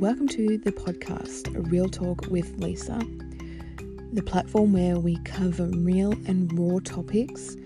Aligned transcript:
welcome 0.00 0.28
to 0.28 0.58
the 0.58 0.70
podcast, 0.70 1.50
Real 1.72 1.88
Talk 1.88 2.26
with 2.28 2.56
Lisa, 2.58 3.02
the 4.12 4.22
platform 4.22 4.72
where 4.72 4.96
we 5.00 5.16
cover 5.24 5.66
real 5.66 6.12
and 6.28 6.56
raw 6.56 6.78
topics, 6.84 7.56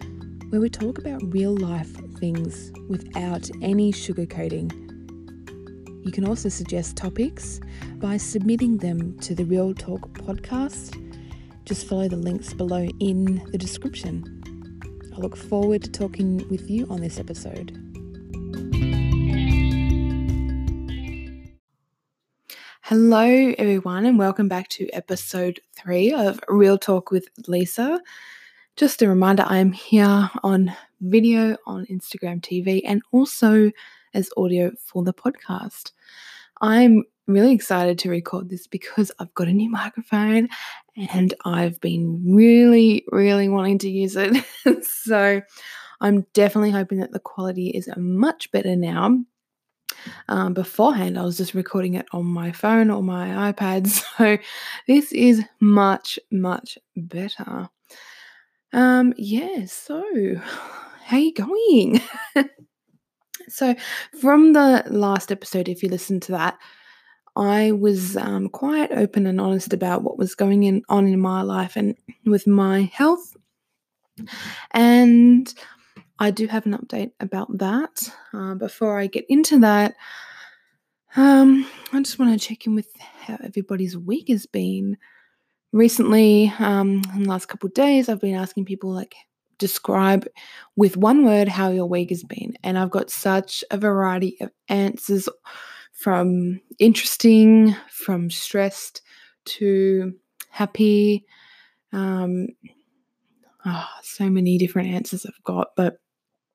where 0.49 0.59
we 0.59 0.71
talk 0.71 0.97
about 0.97 1.21
real 1.25 1.55
life 1.55 1.95
things 2.19 2.73
without 2.89 3.51
any 3.61 3.93
sugarcoating. 3.93 4.73
You 6.07 6.11
can 6.11 6.25
also 6.25 6.49
suggest 6.49 6.97
topics 6.97 7.61
by 7.97 8.17
submitting 8.17 8.79
them 8.79 9.19
to 9.19 9.35
the 9.35 9.45
Real 9.45 9.75
Talk 9.75 10.01
podcast. 10.15 10.97
Just 11.67 11.87
follow 11.87 12.09
the 12.09 12.17
links 12.17 12.55
below 12.55 12.89
in 12.99 13.45
the 13.53 13.59
description. 13.59 14.25
I 15.15 15.19
look 15.19 15.37
forward 15.37 15.83
to 15.83 15.91
talking 15.91 16.49
with 16.49 16.71
you 16.71 16.87
on 16.89 17.03
this 17.03 17.19
episode. 17.19 17.82
Hello, 23.15 23.55
everyone, 23.59 24.07
and 24.07 24.19
welcome 24.19 24.49
back 24.49 24.69
to 24.69 24.89
episode 24.95 25.61
three 25.77 26.15
of 26.15 26.41
Real 26.49 26.79
Talk 26.79 27.11
with 27.11 27.29
Lisa. 27.47 28.01
Just 28.77 29.03
a 29.03 29.09
reminder 29.09 29.45
I 29.47 29.59
am 29.59 29.71
here 29.71 30.31
on 30.43 30.75
video 31.03 31.59
on 31.67 31.85
Instagram 31.91 32.41
TV 32.41 32.81
and 32.87 33.03
also 33.13 33.71
as 34.15 34.31
audio 34.39 34.73
for 34.79 35.03
the 35.03 35.13
podcast. 35.13 35.93
I'm 36.63 37.05
really 37.27 37.53
excited 37.53 37.99
to 37.99 38.09
record 38.09 38.49
this 38.49 38.67
because 38.67 39.13
I've 39.19 39.35
got 39.35 39.47
a 39.47 39.53
new 39.53 39.69
microphone 39.69 40.49
and 40.97 41.35
I've 41.45 41.79
been 41.83 42.35
really, 42.35 43.05
really 43.13 43.51
wanting 43.51 43.77
to 43.81 43.91
use 43.91 44.17
it. 44.17 44.43
so 44.87 45.43
I'm 46.01 46.23
definitely 46.33 46.71
hoping 46.71 47.01
that 47.01 47.13
the 47.13 47.21
quality 47.21 47.69
is 47.69 47.91
much 47.95 48.51
better 48.53 48.75
now. 48.75 49.19
Um, 50.29 50.55
beforehand, 50.55 51.19
I 51.19 51.23
was 51.23 51.37
just 51.37 51.55
recording 51.55 51.95
it 51.95 52.07
on 52.13 52.27
my 52.27 52.53
phone 52.53 52.91
or 52.91 53.03
my 53.03 53.53
iPad. 53.53 53.87
So 54.19 54.39
this 54.87 55.13
is 55.13 55.43
much, 55.61 56.19
much 56.31 56.79
better. 56.97 57.69
Um, 58.73 59.15
yeah, 59.17 59.67
so 59.67 60.03
how 61.05 61.19
you 61.19 61.35
going? 61.35 62.01
so 63.49 63.75
from 64.21 64.53
the 64.53 64.85
last 64.89 65.31
episode, 65.31 65.69
if 65.69 65.83
you 65.83 65.89
listened 65.89 66.23
to 66.23 66.33
that, 66.33 66.59
I 67.37 67.73
was 67.73 68.17
um, 68.17 68.49
quite 68.49 68.93
open 68.93 69.27
and 69.27 69.41
honest 69.41 69.73
about 69.73 70.03
what 70.03 70.19
was 70.19 70.35
going 70.35 70.65
in, 70.65 70.83
on 70.89 71.07
in 71.07 71.21
my 71.21 71.43
life 71.43 71.77
and 71.77 71.97
with 72.25 72.47
my 72.47 72.91
health. 72.93 73.37
And 74.73 75.53
I 76.23 76.31
do 76.31 76.47
have 76.47 76.67
an 76.67 76.79
update 76.79 77.11
about 77.19 77.59
that. 77.59 78.09
Uh, 78.33 78.55
before 78.55 78.97
I 78.97 79.09
get 79.09 79.25
into 79.29 79.59
that, 79.59 79.97
um, 81.17 81.67
I 81.93 82.01
just 82.01 82.17
want 82.21 82.41
to 82.41 82.49
check 82.49 82.65
in 82.65 82.77
with 82.77 82.87
how 83.01 83.39
everybody's 83.43 83.99
week 83.99 84.29
has 84.29 84.47
been 84.47 84.99
recently, 85.73 86.53
um, 86.61 87.03
in 87.17 87.25
the 87.25 87.29
last 87.29 87.47
couple 87.47 87.67
of 87.67 87.75
days, 87.75 88.09
I've 88.09 88.21
been 88.21 88.37
asking 88.37 88.67
people 88.67 88.91
like 88.91 89.17
describe 89.59 90.29
with 90.77 90.97
one 90.97 91.25
word 91.25 91.49
how 91.49 91.71
your 91.71 91.87
week 91.87 92.11
has 92.11 92.23
been, 92.23 92.55
and 92.63 92.79
I've 92.79 92.93
got 92.93 93.11
such 93.11 93.65
a 93.73 93.77
variety 93.77 94.37
of 94.41 94.51
answers 94.69 95.29
from 95.91 96.61
interesting, 96.79 97.75
from 97.91 98.31
stressed 98.31 99.03
to 99.47 100.15
happy. 100.51 101.27
Um, 101.93 102.47
oh, 103.67 103.89
so 104.05 104.31
many 104.31 104.57
different 104.57 104.91
answers 104.91 105.27
I've 105.27 105.43
got, 105.43 105.71
but 105.77 105.99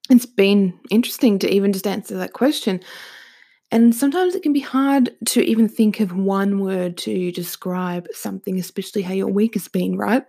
it's 0.09 0.25
been 0.25 0.79
interesting 0.89 1.39
to 1.39 1.53
even 1.53 1.73
just 1.73 1.87
answer 1.87 2.17
that 2.17 2.33
question 2.33 2.81
and 3.71 3.93
sometimes 3.93 4.33
it 4.33 4.43
can 4.43 4.53
be 4.53 4.61
hard 4.61 5.13
to 5.25 5.41
even 5.41 5.67
think 5.67 5.99
of 5.99 6.15
one 6.15 6.59
word 6.59 6.97
to 6.99 7.31
describe 7.33 8.07
something, 8.13 8.57
especially 8.59 9.01
how 9.01 9.13
your 9.13 9.27
week 9.27 9.55
has 9.55 9.67
been, 9.67 9.97
right? 9.97 10.23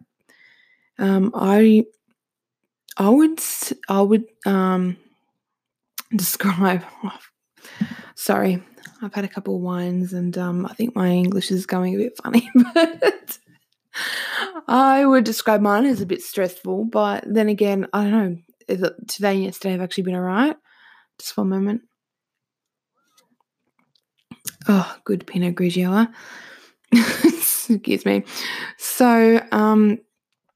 Um, 0.98 1.30
I 1.34 1.84
I 2.96 3.08
would 3.08 3.40
I 3.88 4.00
would 4.00 4.24
um, 4.44 4.96
describe. 6.16 6.82
Oh, 7.04 7.18
sorry, 8.16 8.60
I've 9.02 9.14
had 9.14 9.24
a 9.24 9.28
couple 9.28 9.54
of 9.54 9.62
wines, 9.62 10.12
and 10.12 10.36
um, 10.36 10.66
I 10.66 10.74
think 10.74 10.96
my 10.96 11.08
English 11.08 11.52
is 11.52 11.64
going 11.64 11.94
a 11.94 11.98
bit 11.98 12.18
funny, 12.20 12.50
but 12.74 13.38
I 14.66 15.06
would 15.06 15.22
describe 15.22 15.60
mine 15.60 15.86
as 15.86 16.00
a 16.00 16.06
bit 16.06 16.22
stressful. 16.22 16.86
But 16.86 17.22
then 17.24 17.48
again, 17.48 17.86
I 17.92 18.02
don't 18.02 18.12
know. 18.12 18.38
Today 18.68 19.34
and 19.34 19.44
yesterday 19.44 19.72
have 19.72 19.80
actually 19.80 20.04
been 20.04 20.14
alright. 20.14 20.56
Just 21.18 21.36
one 21.36 21.48
moment. 21.48 21.82
Oh, 24.68 24.96
good 25.04 25.26
Pinot 25.26 25.54
Grigio. 25.54 26.12
Excuse 26.92 28.04
me. 28.04 28.24
So, 28.76 29.40
um, 29.52 29.98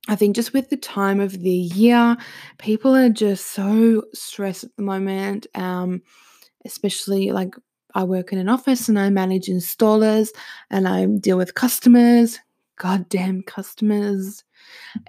I 0.08 0.16
think 0.16 0.34
just 0.34 0.52
with 0.52 0.68
the 0.68 0.76
time 0.76 1.20
of 1.20 1.40
the 1.40 1.50
year, 1.50 2.16
people 2.58 2.94
are 2.94 3.08
just 3.08 3.48
so 3.52 4.02
stressed 4.12 4.64
at 4.64 4.76
the 4.76 4.82
moment. 4.82 5.46
Um, 5.54 6.02
especially 6.64 7.32
like 7.32 7.54
I 7.94 8.04
work 8.04 8.32
in 8.32 8.38
an 8.38 8.48
office 8.48 8.88
and 8.88 8.98
I 8.98 9.10
manage 9.10 9.46
installers 9.46 10.28
and 10.70 10.88
I 10.88 11.06
deal 11.06 11.36
with 11.36 11.54
customers, 11.54 12.38
goddamn 12.78 13.42
customers, 13.42 14.44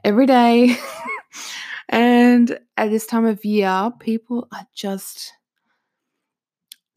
every 0.04 0.26
day. 0.26 0.76
and 1.90 2.60
at 2.78 2.90
this 2.90 3.06
time 3.06 3.26
of 3.26 3.44
year, 3.46 3.92
people 4.00 4.48
are 4.52 4.68
just, 4.74 5.34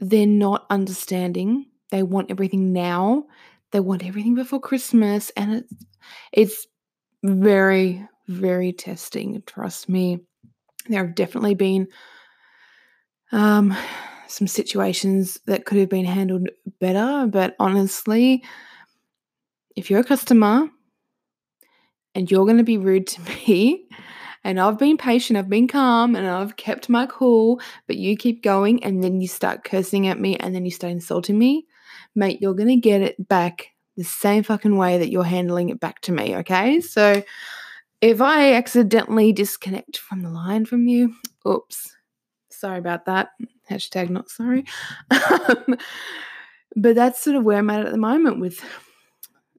they're 0.01 0.27
not 0.27 0.67
understanding 0.71 1.67
they 1.91 2.03
want 2.03 2.31
everything 2.31 2.73
now. 2.73 3.27
They 3.71 3.81
want 3.81 4.05
everything 4.05 4.35
before 4.35 4.61
Christmas. 4.61 5.31
And 5.37 5.55
it's 5.55 5.75
it's 6.33 6.67
very, 7.23 8.07
very 8.29 8.73
testing. 8.73 9.43
Trust 9.47 9.89
me. 9.89 10.21
There 10.89 11.05
have 11.05 11.15
definitely 11.15 11.55
been 11.55 11.89
um 13.33 13.77
some 14.29 14.49
situations 14.49 15.39
that 15.47 15.65
could 15.65 15.79
have 15.79 15.89
been 15.89 16.05
handled 16.05 16.49
better, 16.81 17.27
but 17.29 17.55
honestly, 17.61 18.43
if 19.77 19.89
you're 19.89 20.01
a 20.01 20.05
customer 20.05 20.69
and 22.15 22.29
you're 22.29 22.45
going 22.45 22.57
to 22.57 22.65
be 22.65 22.79
rude 22.79 23.07
to 23.07 23.21
me, 23.47 23.89
and 24.47 24.61
I've 24.61 24.79
been 24.79 24.97
patient, 24.97 25.37
I've 25.37 25.49
been 25.49 25.67
calm, 25.67 26.15
and 26.15 26.25
I've 26.25 26.57
kept 26.57 26.89
my 26.89 27.07
cool, 27.07 27.61
but 27.89 27.97
you 27.97 28.17
keep 28.17 28.45
going 28.45 28.81
and 28.85 29.03
then 29.03 29.21
you 29.21 29.27
start 29.27 29.65
cursing 29.65 30.07
at 30.07 30.21
me 30.21 30.37
and 30.37 30.55
then 30.55 30.65
you 30.65 30.71
start 30.71 30.93
insulting 30.93 31.37
me, 31.37 31.67
mate, 32.15 32.41
you're 32.41 32.55
going 32.55 32.69
to 32.69 32.77
get 32.77 33.01
it 33.01 33.27
back 33.27 33.71
the 33.97 34.05
same 34.05 34.45
fucking 34.45 34.77
way 34.77 34.99
that 34.99 35.11
you're 35.11 35.25
handling 35.25 35.71
it 35.71 35.81
back 35.81 36.01
to 36.03 36.13
me, 36.13 36.37
okay? 36.37 36.81
So 36.81 37.25
if 38.01 38.21
I 38.21 38.53
accidentally 38.53 39.33
disconnect 39.33 39.99
from 39.99 40.23
the 40.23 40.31
line 40.31 40.65
from 40.65 40.87
you, 40.87 41.13
oops, 41.45 41.97
sorry 42.49 42.79
about 42.79 43.07
that. 43.07 43.31
Hashtag 43.69 44.11
not 44.11 44.31
sorry. 44.31 44.65
but 45.11 46.95
that's 46.95 47.21
sort 47.21 47.35
of 47.35 47.43
where 47.43 47.59
I'm 47.59 47.71
at 47.71 47.85
at 47.85 47.91
the 47.91 47.99
moment 47.99 48.39
with 48.39 48.65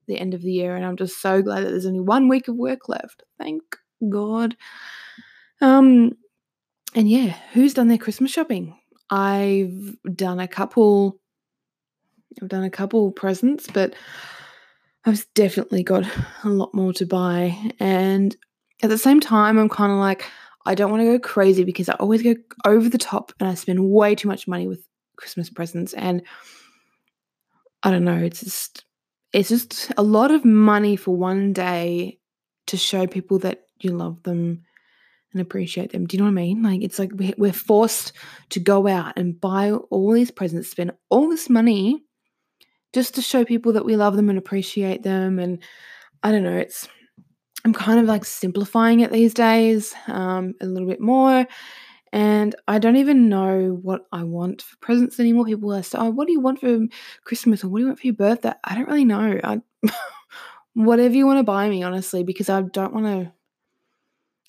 the 0.07 0.17
end 0.17 0.33
of 0.33 0.43
the 0.43 0.53
year, 0.53 0.77
and 0.77 0.85
I'm 0.85 0.95
just 0.95 1.21
so 1.21 1.41
glad 1.41 1.65
that 1.65 1.71
there's 1.71 1.85
only 1.85 1.99
one 1.99 2.29
week 2.29 2.47
of 2.47 2.55
work 2.55 2.87
left. 2.87 3.23
Thank 3.37 3.63
God. 4.07 4.55
Um, 5.61 6.13
and 6.95 7.09
yeah, 7.09 7.35
who's 7.53 7.73
done 7.73 7.87
their 7.87 7.97
Christmas 7.97 8.31
shopping? 8.31 8.77
I've 9.09 9.95
done 10.15 10.39
a 10.39 10.47
couple 10.47 11.19
I've 12.41 12.49
done 12.49 12.63
a 12.63 12.69
couple 12.69 13.11
presents, 13.11 13.67
but 13.67 13.95
I've 15.05 15.25
definitely 15.33 15.83
got 15.83 16.03
a 16.43 16.49
lot 16.49 16.73
more 16.73 16.93
to 16.93 17.05
buy. 17.05 17.57
And 17.79 18.35
at 18.83 18.89
the 18.89 18.97
same 18.97 19.19
time, 19.19 19.57
I'm 19.57 19.69
kind 19.69 19.91
of 19.91 19.97
like, 19.97 20.25
I 20.65 20.75
don't 20.75 20.91
want 20.91 21.01
to 21.01 21.17
go 21.17 21.19
crazy 21.19 21.63
because 21.63 21.89
I 21.89 21.93
always 21.93 22.21
go 22.21 22.35
over 22.65 22.89
the 22.89 22.97
top 22.97 23.31
and 23.39 23.49
I 23.49 23.53
spend 23.55 23.89
way 23.89 24.15
too 24.15 24.27
much 24.27 24.47
money 24.47 24.67
with 24.67 24.85
Christmas 25.15 25.49
presents. 25.49 25.93
And 25.93 26.21
I 27.83 27.91
don't 27.91 28.03
know, 28.03 28.17
it's 28.17 28.43
just 28.43 28.83
it's 29.33 29.49
just 29.49 29.91
a 29.97 30.03
lot 30.03 30.31
of 30.31 30.45
money 30.45 30.95
for 30.95 31.15
one 31.15 31.53
day 31.53 32.19
to 32.67 32.77
show 32.77 33.07
people 33.07 33.39
that 33.39 33.66
you 33.83 33.91
love 33.91 34.21
them 34.23 34.63
and 35.33 35.41
appreciate 35.41 35.91
them. 35.91 36.05
Do 36.05 36.15
you 36.15 36.23
know 36.23 36.29
what 36.29 36.39
I 36.39 36.43
mean? 36.43 36.63
Like 36.63 36.81
it's 36.81 36.99
like 36.99 37.11
we're 37.13 37.53
forced 37.53 38.13
to 38.49 38.59
go 38.59 38.87
out 38.87 39.13
and 39.17 39.39
buy 39.39 39.71
all 39.71 40.11
these 40.11 40.31
presents, 40.31 40.69
spend 40.69 40.91
all 41.09 41.29
this 41.29 41.49
money 41.49 42.03
just 42.93 43.15
to 43.15 43.21
show 43.21 43.45
people 43.45 43.73
that 43.73 43.85
we 43.85 43.95
love 43.95 44.15
them 44.15 44.29
and 44.29 44.37
appreciate 44.37 45.03
them. 45.03 45.39
And 45.39 45.61
I 46.23 46.31
don't 46.31 46.43
know, 46.43 46.57
it's, 46.57 46.87
I'm 47.65 47.73
kind 47.73 47.99
of 47.99 48.05
like 48.05 48.25
simplifying 48.25 49.01
it 49.01 49.11
these 49.11 49.33
days 49.33 49.93
um, 50.07 50.53
a 50.61 50.65
little 50.65 50.87
bit 50.87 51.01
more. 51.01 51.45
And 52.13 52.55
I 52.67 52.79
don't 52.79 52.95
even 52.95 53.27
know 53.27 53.77
what 53.81 54.05
I 54.13 54.23
want 54.23 54.61
for 54.61 54.77
presents 54.77 55.19
anymore. 55.19 55.45
People 55.45 55.83
saying, 55.83 56.03
oh, 56.03 56.09
what 56.09 56.25
do 56.25 56.33
you 56.33 56.39
want 56.39 56.61
for 56.61 56.79
Christmas 57.25 57.63
or 57.63 57.67
what 57.67 57.79
do 57.79 57.81
you 57.83 57.87
want 57.87 57.99
for 57.99 58.07
your 58.07 58.15
birthday? 58.15 58.53
I 58.63 58.75
don't 58.75 58.87
really 58.87 59.05
know. 59.05 59.39
I, 59.43 59.61
whatever 60.73 61.13
you 61.13 61.25
want 61.25 61.39
to 61.39 61.43
buy 61.43 61.69
me, 61.69 61.83
honestly, 61.83 62.23
because 62.23 62.49
I 62.49 62.61
don't 62.61 62.93
want 62.93 63.05
to 63.07 63.33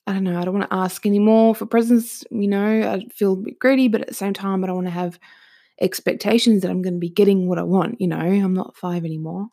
I 0.08 0.14
don't 0.14 0.24
know, 0.24 0.40
I 0.40 0.44
don't 0.44 0.58
want 0.58 0.70
to 0.70 0.74
ask 0.74 1.04
anymore 1.04 1.54
for 1.54 1.66
presents, 1.66 2.24
you 2.30 2.48
know, 2.48 2.90
I 2.90 3.06
feel 3.14 3.34
a 3.34 3.36
bit 3.36 3.58
greedy, 3.58 3.88
but 3.88 4.00
at 4.00 4.08
the 4.08 4.14
same 4.14 4.32
time, 4.32 4.64
I 4.64 4.66
don't 4.66 4.76
want 4.76 4.86
to 4.86 4.92
have 4.92 5.18
expectations 5.82 6.62
that 6.62 6.70
I'm 6.70 6.80
going 6.80 6.94
to 6.94 6.98
be 6.98 7.10
getting 7.10 7.46
what 7.46 7.58
I 7.58 7.62
want. 7.64 8.00
You 8.00 8.08
know, 8.08 8.16
I'm 8.16 8.54
not 8.54 8.74
five 8.74 9.04
anymore. 9.04 9.48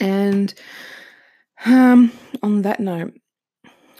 And 0.00 0.54
um, 1.66 2.10
on 2.42 2.62
that 2.62 2.80
note, 2.80 3.12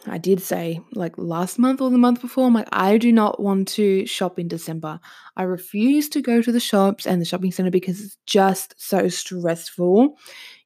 I 0.06 0.16
did 0.16 0.40
say 0.40 0.80
like 0.94 1.18
last 1.18 1.58
month 1.58 1.82
or 1.82 1.90
the 1.90 1.98
month 1.98 2.22
before, 2.22 2.46
I'm 2.46 2.54
like, 2.54 2.68
I 2.72 2.96
do 2.96 3.12
not 3.12 3.38
want 3.38 3.68
to 3.68 4.06
shop 4.06 4.38
in 4.38 4.48
December. 4.48 4.98
I 5.36 5.42
refuse 5.42 6.08
to 6.10 6.22
go 6.22 6.40
to 6.40 6.52
the 6.52 6.58
shops 6.58 7.06
and 7.06 7.20
the 7.20 7.26
shopping 7.26 7.52
center 7.52 7.70
because 7.70 8.00
it's 8.00 8.16
just 8.24 8.74
so 8.78 9.08
stressful. 9.08 10.16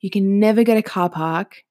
You 0.01 0.11
can 0.11 0.39
never 0.39 0.63
get 0.63 0.77
a 0.77 0.83
car 0.83 1.11
park. 1.11 1.64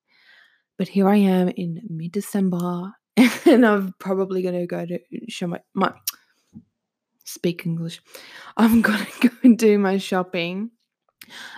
But 0.77 0.87
here 0.87 1.07
I 1.07 1.17
am 1.17 1.49
in 1.49 1.81
mid 1.89 2.11
December 2.11 2.93
and 3.45 3.65
I'm 3.65 3.93
probably 3.99 4.41
going 4.41 4.59
to 4.59 4.65
go 4.65 4.85
to 4.85 4.99
show 5.29 5.47
my, 5.47 5.59
my 5.73 5.93
speak 7.23 7.65
English. 7.65 8.01
I'm 8.57 8.81
going 8.81 9.05
to 9.05 9.29
go 9.29 9.35
and 9.43 9.57
do 9.57 9.77
my 9.77 9.97
shopping. 9.97 10.71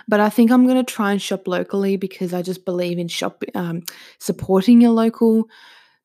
But 0.06 0.20
I 0.20 0.28
think 0.28 0.50
I'm 0.50 0.64
going 0.64 0.76
to 0.76 0.84
try 0.84 1.10
and 1.12 1.20
shop 1.20 1.48
locally 1.48 1.96
because 1.96 2.32
I 2.32 2.42
just 2.42 2.64
believe 2.64 2.98
in 2.98 3.08
shop 3.08 3.42
um, 3.54 3.82
supporting 4.20 4.80
your 4.80 4.92
local 4.92 5.48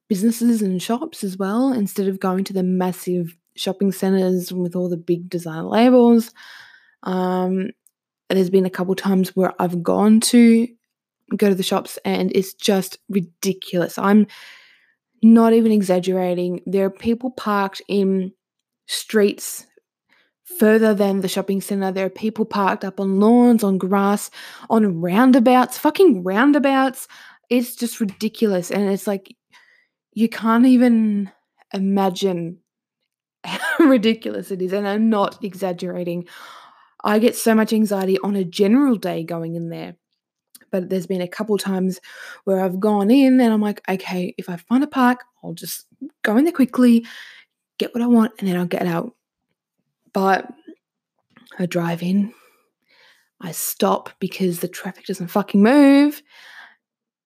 businesses 0.09 0.61
and 0.61 0.81
shops 0.81 1.23
as 1.23 1.37
well 1.37 1.71
instead 1.71 2.07
of 2.07 2.19
going 2.19 2.43
to 2.45 2.53
the 2.53 2.63
massive 2.63 3.37
shopping 3.55 3.91
centers 3.91 4.51
with 4.51 4.75
all 4.75 4.89
the 4.89 4.97
big 4.97 5.29
design 5.29 5.65
labels. 5.65 6.31
Um, 7.03 7.69
there's 8.29 8.49
been 8.49 8.65
a 8.65 8.71
couple 8.71 8.95
times 8.95 9.35
where 9.35 9.53
I've 9.59 9.83
gone 9.83 10.19
to 10.21 10.67
go 11.37 11.49
to 11.49 11.55
the 11.55 11.63
shops 11.63 11.97
and 12.05 12.31
it's 12.35 12.53
just 12.53 12.97
ridiculous. 13.09 13.97
I'm 13.97 14.27
not 15.23 15.53
even 15.53 15.71
exaggerating. 15.71 16.61
There 16.65 16.85
are 16.85 16.91
people 16.91 17.31
parked 17.31 17.81
in 17.87 18.33
streets 18.87 19.65
further 20.59 20.93
than 20.93 21.21
the 21.21 21.27
shopping 21.27 21.61
center. 21.61 21.91
There 21.91 22.05
are 22.05 22.09
people 22.09 22.45
parked 22.45 22.83
up 22.83 22.99
on 22.99 23.19
lawns, 23.19 23.63
on 23.63 23.77
grass, 23.77 24.29
on 24.69 25.01
roundabouts, 25.01 25.77
fucking 25.77 26.23
roundabouts. 26.23 27.07
It's 27.49 27.75
just 27.75 27.99
ridiculous. 27.99 28.71
And 28.71 28.89
it's 28.89 29.07
like 29.07 29.35
you 30.13 30.27
can't 30.27 30.65
even 30.65 31.31
imagine 31.73 32.57
how 33.43 33.85
ridiculous 33.85 34.51
it 34.51 34.61
is. 34.61 34.73
And 34.73 34.87
I'm 34.87 35.09
not 35.09 35.43
exaggerating. 35.43 36.27
I 37.03 37.19
get 37.19 37.35
so 37.35 37.55
much 37.55 37.73
anxiety 37.73 38.17
on 38.19 38.35
a 38.35 38.43
general 38.43 38.95
day 38.95 39.23
going 39.23 39.55
in 39.55 39.69
there. 39.69 39.95
But 40.71 40.89
there's 40.89 41.07
been 41.07 41.21
a 41.21 41.27
couple 41.27 41.57
times 41.57 41.99
where 42.45 42.63
I've 42.63 42.79
gone 42.79 43.11
in 43.11 43.39
and 43.39 43.53
I'm 43.53 43.61
like, 43.61 43.81
okay, 43.89 44.33
if 44.37 44.49
I 44.49 44.55
find 44.55 44.83
a 44.83 44.87
park, 44.87 45.23
I'll 45.43 45.53
just 45.53 45.85
go 46.23 46.37
in 46.37 46.45
there 46.45 46.53
quickly, 46.53 47.05
get 47.77 47.93
what 47.93 48.01
I 48.01 48.07
want, 48.07 48.33
and 48.39 48.47
then 48.47 48.57
I'll 48.57 48.65
get 48.65 48.85
out. 48.87 49.13
But 50.13 50.51
I 51.59 51.65
drive 51.65 52.01
in, 52.01 52.33
I 53.41 53.51
stop 53.51 54.11
because 54.19 54.59
the 54.59 54.67
traffic 54.67 55.05
doesn't 55.05 55.27
fucking 55.27 55.61
move. 55.61 56.21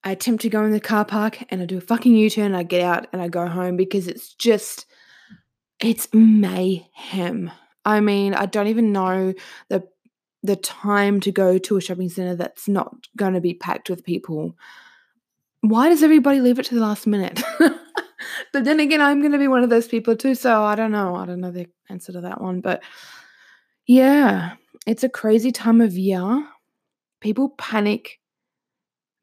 I 0.04 0.12
attempt 0.12 0.42
to 0.44 0.50
go 0.50 0.64
in 0.64 0.72
the 0.72 0.80
car 0.80 1.04
park 1.04 1.44
and 1.50 1.62
I 1.62 1.66
do 1.66 1.78
a 1.78 1.82
fucking 1.82 2.16
U 2.16 2.30
turn. 2.30 2.54
I 2.54 2.64
get 2.64 2.82
out 2.82 3.08
and 3.12 3.22
I 3.22 3.28
go 3.28 3.48
home 3.48 3.76
because 3.76 4.08
it's 4.08 4.34
just, 4.34 4.86
it's 5.80 6.08
mayhem. 6.14 7.52
I 7.84 8.00
mean, 8.02 8.34
I 8.34 8.46
don't 8.46 8.68
even 8.68 8.92
know 8.92 9.34
the 9.70 9.88
the 10.46 10.56
time 10.56 11.20
to 11.22 11.32
go 11.32 11.58
to 11.58 11.78
a 11.78 11.82
shopping 11.82 12.10
center 12.10 12.36
that's 12.36 12.68
not 12.68 12.96
going 13.18 13.34
to 13.34 13.42
be 13.42 13.54
packed 13.54 13.90
with 13.90 14.04
people. 14.04 14.56
Why 15.62 15.90
does 15.90 16.04
everybody 16.04 16.42
leave 16.42 16.60
it 16.60 16.66
to 16.66 16.76
the 16.76 16.82
last 16.82 17.08
minute? 17.08 17.42
but 18.54 18.64
then 18.64 18.80
again, 18.80 19.02
I'm 19.02 19.22
going 19.22 19.32
to 19.32 19.38
be 19.38 19.48
one 19.48 19.64
of 19.64 19.70
those 19.70 19.88
people 19.88 20.16
too. 20.16 20.36
So 20.36 20.64
I 20.64 20.76
don't 20.76 20.92
know. 20.92 21.16
I 21.16 21.26
don't 21.26 21.42
know 21.42 21.52
the 21.52 21.68
answer 21.90 22.12
to 22.12 22.22
that 22.22 22.42
one. 22.42 22.62
But 22.62 22.84
yeah, 23.88 24.54
it's 24.86 25.04
a 25.04 25.10
crazy 25.10 25.52
time 25.52 25.82
of 25.82 25.94
year. 25.94 26.48
People 27.22 27.50
panic 27.50 28.20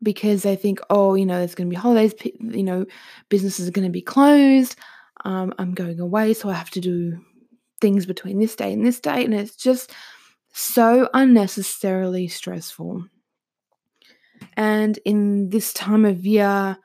because 0.02 0.42
they 0.42 0.56
think, 0.56 0.80
oh, 0.90 1.14
you 1.14 1.24
know, 1.24 1.38
there's 1.38 1.54
going 1.54 1.68
to 1.68 1.74
be 1.74 1.80
holidays, 1.80 2.12
you 2.40 2.64
know, 2.64 2.84
businesses 3.28 3.68
are 3.68 3.72
going 3.72 3.86
to 3.86 3.92
be 3.92 4.02
closed. 4.02 4.76
Um, 5.24 5.54
I'm 5.58 5.74
going 5.74 6.00
away, 6.00 6.34
so 6.34 6.50
I 6.50 6.54
have 6.54 6.70
to 6.70 6.80
do 6.80 7.20
things 7.80 8.06
between 8.06 8.40
this 8.40 8.56
day 8.56 8.72
and 8.72 8.84
this 8.84 8.98
day. 8.98 9.24
And 9.24 9.32
it's 9.32 9.54
just 9.54 9.92
so 10.52 11.08
unnecessarily 11.14 12.28
stressful. 12.28 13.06
And 14.56 14.98
in 15.04 15.50
this 15.50 15.72
time 15.72 16.04
of 16.04 16.26
year, 16.26 16.76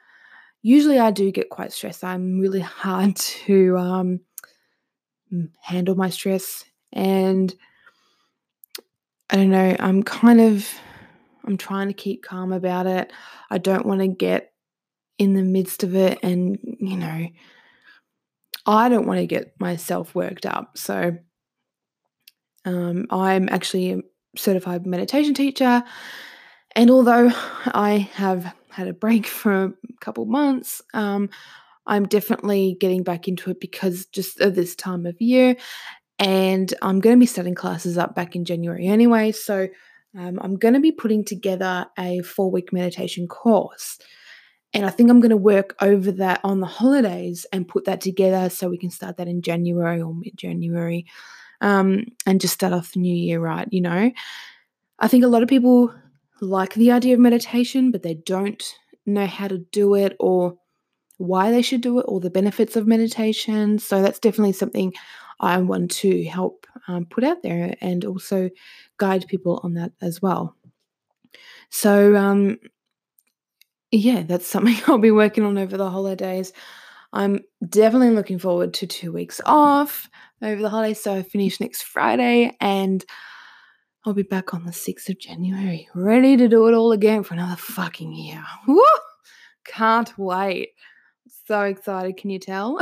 usually 0.61 0.99
I 0.99 1.11
do 1.11 1.31
get 1.31 1.49
quite 1.49 1.73
stressed. 1.73 2.03
I'm 2.03 2.39
really 2.39 2.61
hard 2.61 3.15
to 3.45 3.77
um, 3.77 4.19
handle 5.61 5.95
my 5.95 6.09
stress. 6.09 6.63
And 6.93 7.53
I 9.29 9.35
don't 9.35 9.49
know, 9.49 9.75
I'm 9.79 10.03
kind 10.03 10.39
of 10.39 10.67
I'm 11.45 11.57
trying 11.57 11.87
to 11.87 11.93
keep 11.93 12.23
calm 12.23 12.51
about 12.51 12.87
it. 12.87 13.11
I 13.49 13.57
don't 13.57 13.85
want 13.85 14.01
to 14.01 14.07
get 14.07 14.51
in 15.17 15.33
the 15.33 15.43
midst 15.43 15.81
of 15.83 15.95
it 15.95 16.19
and, 16.21 16.59
you 16.79 16.97
know, 16.97 17.27
I 18.65 18.89
don't 18.89 19.07
want 19.07 19.19
to 19.21 19.27
get 19.27 19.59
myself 19.59 20.13
worked 20.13 20.45
up. 20.45 20.77
So 20.77 21.17
um, 22.67 23.07
I'm 23.09 23.47
actually 23.47 23.93
a 23.93 24.01
certified 24.35 24.85
meditation 24.85 25.33
teacher. 25.33 25.83
And 26.75 26.91
although 26.91 27.31
I 27.65 28.09
have 28.13 28.53
had 28.69 28.89
a 28.89 28.93
break 28.93 29.25
for 29.41 29.63
a 29.65 29.73
couple 30.01 30.25
months, 30.25 30.81
um, 30.93 31.29
I'm 31.85 32.05
definitely 32.05 32.75
getting 32.81 33.03
back 33.03 33.29
into 33.29 33.49
it 33.49 33.61
because 33.61 34.05
just 34.07 34.41
of 34.41 34.53
this 34.53 34.75
time 34.75 35.05
of 35.05 35.19
year. 35.21 35.55
And 36.19 36.73
I'm 36.81 36.99
going 36.99 37.15
to 37.15 37.19
be 37.19 37.25
starting 37.25 37.55
classes 37.55 37.97
up 37.97 38.15
back 38.15 38.35
in 38.35 38.43
January 38.43 38.87
anyway. 38.87 39.31
So 39.31 39.69
um, 40.17 40.37
I'm 40.41 40.57
going 40.57 40.73
to 40.73 40.81
be 40.81 40.91
putting 40.91 41.23
together 41.23 41.85
a 41.97 42.21
four 42.21 42.51
week 42.51 42.73
meditation 42.73 43.27
course. 43.27 43.97
And 44.73 44.85
I 44.85 44.89
think 44.89 45.09
I'm 45.09 45.21
going 45.21 45.29
to 45.29 45.37
work 45.37 45.75
over 45.79 46.11
that 46.13 46.41
on 46.43 46.59
the 46.59 46.67
holidays 46.67 47.45
and 47.53 47.67
put 47.67 47.85
that 47.85 48.01
together 48.01 48.49
so 48.49 48.67
we 48.67 48.77
can 48.77 48.89
start 48.89 49.15
that 49.17 49.29
in 49.29 49.41
January 49.41 50.01
or 50.01 50.13
mid 50.13 50.35
January 50.35 51.05
um, 51.61 52.05
and 52.25 52.41
just 52.41 52.53
start 52.53 52.73
off 52.73 52.93
the 52.93 52.99
new 52.99 53.15
year 53.15 53.39
right. 53.39 53.67
You 53.71 53.81
know, 53.81 54.11
I 54.99 55.07
think 55.07 55.23
a 55.23 55.27
lot 55.27 55.43
of 55.43 55.49
people 55.49 55.93
like 56.41 56.73
the 56.73 56.91
idea 56.91 57.13
of 57.15 57.19
meditation, 57.19 57.91
but 57.91 58.03
they 58.03 58.15
don't 58.15 58.63
know 59.05 59.25
how 59.25 59.47
to 59.47 59.59
do 59.59 59.95
it 59.95 60.15
or 60.19 60.57
why 61.17 61.51
they 61.51 61.61
should 61.61 61.81
do 61.81 61.99
it 61.99 62.05
or 62.07 62.19
the 62.19 62.29
benefits 62.29 62.75
of 62.75 62.87
meditation. 62.87 63.79
So 63.79 64.01
that's 64.01 64.19
definitely 64.19 64.53
something 64.53 64.93
I 65.39 65.57
want 65.59 65.91
to 65.91 66.23
help 66.25 66.67
um, 66.87 67.05
put 67.05 67.23
out 67.23 67.43
there 67.43 67.75
and 67.81 68.05
also 68.05 68.49
guide 68.97 69.27
people 69.27 69.59
on 69.63 69.73
that 69.75 69.91
as 70.01 70.21
well. 70.21 70.55
So, 71.69 72.15
um, 72.15 72.57
yeah, 73.91 74.23
that's 74.23 74.47
something 74.47 74.75
I'll 74.87 74.97
be 74.97 75.11
working 75.11 75.43
on 75.43 75.57
over 75.57 75.77
the 75.77 75.89
holidays. 75.89 76.53
I'm 77.13 77.39
definitely 77.67 78.11
looking 78.11 78.39
forward 78.39 78.73
to 78.75 78.87
two 78.87 79.11
weeks 79.11 79.41
off 79.45 80.09
over 80.41 80.61
the 80.61 80.69
holidays. 80.69 81.01
So 81.01 81.13
I 81.13 81.23
finish 81.23 81.59
next 81.59 81.83
Friday 81.83 82.55
and 82.59 83.03
I'll 84.05 84.13
be 84.13 84.23
back 84.23 84.53
on 84.53 84.65
the 84.65 84.71
6th 84.71 85.09
of 85.09 85.19
January, 85.19 85.89
ready 85.93 86.37
to 86.37 86.47
do 86.47 86.67
it 86.67 86.73
all 86.73 86.91
again 86.91 87.23
for 87.23 87.33
another 87.33 87.57
fucking 87.57 88.13
year. 88.13 88.43
Woo! 88.67 88.83
Can't 89.65 90.17
wait. 90.17 90.69
So 91.45 91.61
excited, 91.61 92.17
can 92.17 92.29
you 92.29 92.39
tell? 92.39 92.79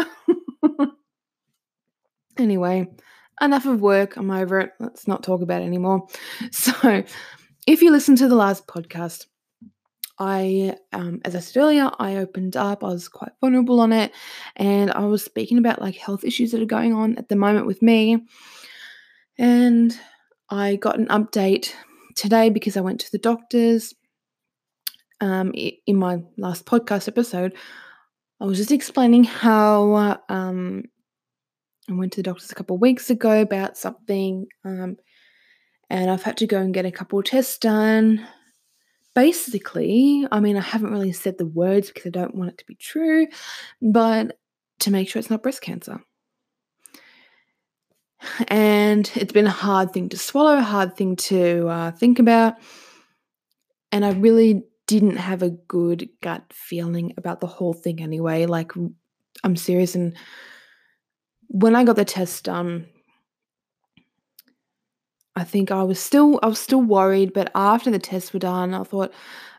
anyway, 2.38 2.88
enough 3.42 3.66
of 3.66 3.82
work. 3.82 4.18
I'm 4.18 4.30
over 4.30 4.60
it. 4.60 4.72
Let's 4.80 5.08
not 5.08 5.24
talk 5.24 5.42
about 5.42 5.62
it 5.62 5.66
anymore. 5.66 6.08
So, 6.52 7.04
if 7.66 7.82
you 7.82 7.92
listen 7.92 8.16
to 8.18 8.28
the 8.28 8.36
last 8.36 8.68
podcast, 8.68 9.26
I, 10.18 10.78
um, 10.94 11.22
as 11.26 11.36
I 11.36 11.40
said 11.40 11.60
earlier, 11.62 11.92
I 12.00 12.18
opened 12.18 12.56
up. 12.56 12.84
I 12.84 12.88
was 12.88 13.08
quite 13.08 13.34
vulnerable 13.42 13.80
on 13.82 13.92
it, 13.92 14.12
and 14.56 14.92
I 14.92 15.06
was 15.06 15.24
speaking 15.24 15.58
about 15.58 15.82
like 15.82 15.96
health 15.96 16.24
issues 16.24 16.52
that 16.52 16.62
are 16.62 16.66
going 16.66 16.94
on 16.94 17.18
at 17.18 17.30
the 17.30 17.36
moment 17.36 17.66
with 17.66 17.82
me. 17.82 18.26
And 19.38 19.98
I 20.50 20.78
got 20.78 20.98
an 20.98 21.08
update 21.08 21.74
today 22.16 22.50
because 22.50 22.78
I 22.78 22.82
went 22.82 23.02
to 23.02 23.12
the 23.12 23.18
doctors. 23.18 23.94
Um, 25.22 25.54
in 25.54 25.96
my 25.96 26.20
last 26.38 26.66
podcast 26.66 27.08
episode, 27.08 27.54
I 28.40 28.46
was 28.46 28.58
just 28.58 28.72
explaining 28.72 29.24
how 29.24 30.20
um, 30.30 30.84
I 31.90 31.94
went 31.94 32.14
to 32.14 32.18
the 32.18 32.24
doctors 32.24 32.52
a 32.52 32.56
couple 32.56 32.76
of 32.76 32.82
weeks 32.82 33.10
ago 33.10 33.42
about 33.42 33.78
something, 33.78 34.48
um, 34.64 34.98
and 35.90 36.10
I've 36.10 36.24
had 36.24 36.38
to 36.38 36.48
go 36.48 36.60
and 36.60 36.74
get 36.74 36.86
a 36.86 36.92
couple 36.92 37.20
of 37.20 37.26
tests 37.26 37.58
done. 37.58 38.26
Basically, 39.16 40.28
I 40.32 40.40
mean, 40.40 40.58
I 40.58 40.62
haven't 40.62 40.92
really 40.92 41.14
said 41.14 41.38
the 41.38 41.46
words 41.46 41.88
because 41.88 42.06
I 42.06 42.10
don't 42.10 42.36
want 42.36 42.52
it 42.52 42.58
to 42.60 42.66
be 42.66 42.76
true, 42.76 43.28
but 43.82 44.38
to 44.80 44.92
make 44.92 45.10
sure 45.10 45.20
it's 45.20 45.30
not 45.30 45.42
breast 45.42 45.62
cancer. 45.62 46.02
And 48.48 49.10
it's 49.16 49.34
been 49.34 49.48
a 49.48 49.52
hard 49.52 49.92
thing 49.94 50.10
to 50.10 50.18
swallow, 50.18 50.58
a 50.58 50.62
hard 50.62 50.96
thing 50.98 51.16
to 51.16 51.68
uh, 51.68 51.92
think 51.92 52.20
about. 52.20 52.56
And 53.92 54.06
I 54.06 54.12
really 54.12 54.64
didn't 54.88 55.18
have 55.18 55.42
a 55.42 55.50
good 55.50 56.10
gut 56.22 56.44
feeling 56.52 57.14
about 57.18 57.40
the 57.40 57.48
whole 57.48 57.74
thing 57.74 58.02
anyway. 58.02 58.46
Like, 58.46 58.74
I'm 59.44 59.56
serious 59.56 59.96
and 59.96 60.16
when 61.48 61.76
I 61.76 61.84
got 61.84 61.96
the 61.96 62.06
test 62.06 62.44
done, 62.44 62.88
I 65.36 65.44
think 65.44 65.72
I 65.72 65.84
was 65.84 66.00
still 66.00 66.40
I 66.44 66.48
was 66.48 66.60
still 66.60 66.82
worried, 66.82 67.34
but 67.34 67.52
after 67.56 67.92
the 67.92 68.00
tests 68.00 68.34
were 68.34 68.40
done, 68.40 68.74
I 68.74 68.84
thought, 68.84 69.14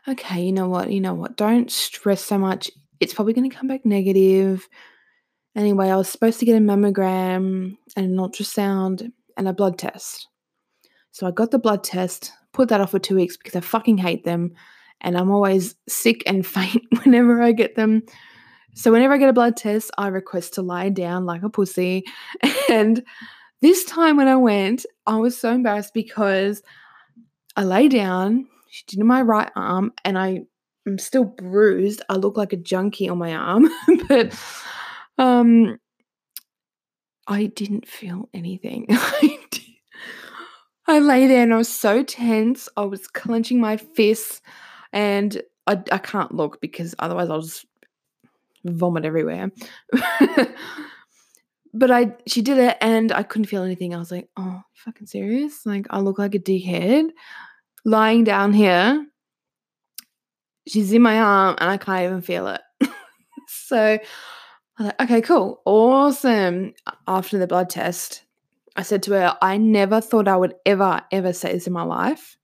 okay, 0.07 0.41
you 0.41 0.51
know 0.51 0.67
what, 0.67 0.91
you 0.91 0.99
know 0.99 1.13
what, 1.13 1.37
don't 1.37 1.71
stress 1.71 2.21
so 2.21 2.37
much. 2.37 2.71
It's 2.99 3.13
probably 3.13 3.33
going 3.33 3.49
to 3.49 3.55
come 3.55 3.67
back 3.67 3.85
negative. 3.85 4.67
Anyway, 5.55 5.89
I 5.89 5.95
was 5.95 6.09
supposed 6.09 6.39
to 6.39 6.45
get 6.45 6.55
a 6.55 6.59
mammogram 6.59 7.77
and 7.95 8.05
an 8.05 8.17
ultrasound 8.17 9.11
and 9.37 9.47
a 9.47 9.53
blood 9.53 9.77
test. 9.77 10.27
So 11.11 11.27
I 11.27 11.31
got 11.31 11.51
the 11.51 11.59
blood 11.59 11.83
test, 11.83 12.31
put 12.53 12.69
that 12.69 12.81
off 12.81 12.91
for 12.91 12.99
two 12.99 13.15
weeks 13.15 13.37
because 13.37 13.55
I 13.55 13.61
fucking 13.61 13.97
hate 13.97 14.23
them. 14.23 14.53
And 15.01 15.17
I'm 15.17 15.31
always 15.31 15.75
sick 15.87 16.23
and 16.25 16.45
faint 16.47 16.83
whenever 17.03 17.41
I 17.41 17.51
get 17.51 17.75
them. 17.75 18.03
So 18.75 18.91
whenever 18.91 19.15
I 19.15 19.17
get 19.17 19.29
a 19.29 19.33
blood 19.33 19.57
test, 19.57 19.89
I 19.97 20.07
request 20.07 20.53
to 20.55 20.61
lie 20.61 20.89
down 20.89 21.25
like 21.25 21.43
a 21.43 21.49
pussy. 21.49 22.03
And 22.69 23.01
this 23.61 23.83
time 23.85 24.17
when 24.17 24.27
I 24.27 24.35
went, 24.35 24.85
I 25.05 25.17
was 25.17 25.37
so 25.37 25.51
embarrassed 25.51 25.93
because 25.93 26.61
I 27.55 27.63
lay 27.63 27.87
down, 27.87 28.47
she 28.69 28.83
did 28.87 28.99
my 28.99 29.21
right 29.21 29.51
arm, 29.55 29.93
and 30.05 30.17
I 30.17 30.41
am 30.85 30.97
still 30.99 31.23
bruised. 31.25 32.01
I 32.09 32.15
look 32.15 32.37
like 32.37 32.53
a 32.53 32.57
junkie 32.57 33.09
on 33.09 33.17
my 33.17 33.33
arm, 33.33 33.69
but 34.07 34.37
um 35.17 35.79
I 37.27 37.47
didn't 37.47 37.87
feel 37.87 38.29
anything. 38.33 38.87
I 40.87 40.99
lay 40.99 41.27
there 41.27 41.43
and 41.43 41.53
I 41.53 41.57
was 41.57 41.67
so 41.67 42.01
tense. 42.01 42.69
I 42.77 42.85
was 42.85 43.07
clenching 43.07 43.59
my 43.59 43.75
fists 43.75 44.41
and 44.93 45.41
I, 45.67 45.81
I 45.91 45.97
can't 45.97 46.33
look 46.33 46.61
because 46.61 46.95
otherwise 46.99 47.29
I'll 47.29 47.41
just 47.41 47.65
vomit 48.63 49.03
everywhere. 49.03 49.51
but 51.77 51.91
I 51.91 52.15
she 52.25 52.41
did 52.41 52.57
it 52.57 52.77
and 52.81 53.11
I 53.11 53.23
couldn't 53.23 53.45
feel 53.45 53.63
anything. 53.63 53.93
I 53.93 53.99
was 53.99 54.11
like, 54.11 54.29
oh, 54.37 54.61
fucking 54.73 55.07
serious? 55.07 55.65
Like 55.65 55.85
I 55.89 55.99
look 55.99 56.17
like 56.17 56.35
a 56.35 56.39
dickhead 56.39 57.09
lying 57.85 58.23
down 58.23 58.53
here. 58.53 59.05
She's 60.67 60.91
in 60.91 61.01
my 61.01 61.19
arm 61.19 61.55
and 61.59 61.69
I 61.69 61.77
can't 61.77 62.03
even 62.03 62.21
feel 62.21 62.47
it. 62.47 62.61
so 63.47 63.77
I 63.77 63.99
was 64.79 64.87
like, 64.87 65.01
okay, 65.01 65.21
cool. 65.21 65.61
Awesome. 65.65 66.73
After 67.07 67.37
the 67.37 67.47
blood 67.47 67.69
test, 67.69 68.23
I 68.75 68.81
said 68.81 69.03
to 69.03 69.13
her, 69.13 69.37
I 69.41 69.57
never 69.57 70.01
thought 70.01 70.27
I 70.27 70.35
would 70.35 70.55
ever, 70.65 71.01
ever 71.11 71.31
say 71.31 71.53
this 71.53 71.67
in 71.67 71.73
my 71.73 71.83
life. 71.83 72.37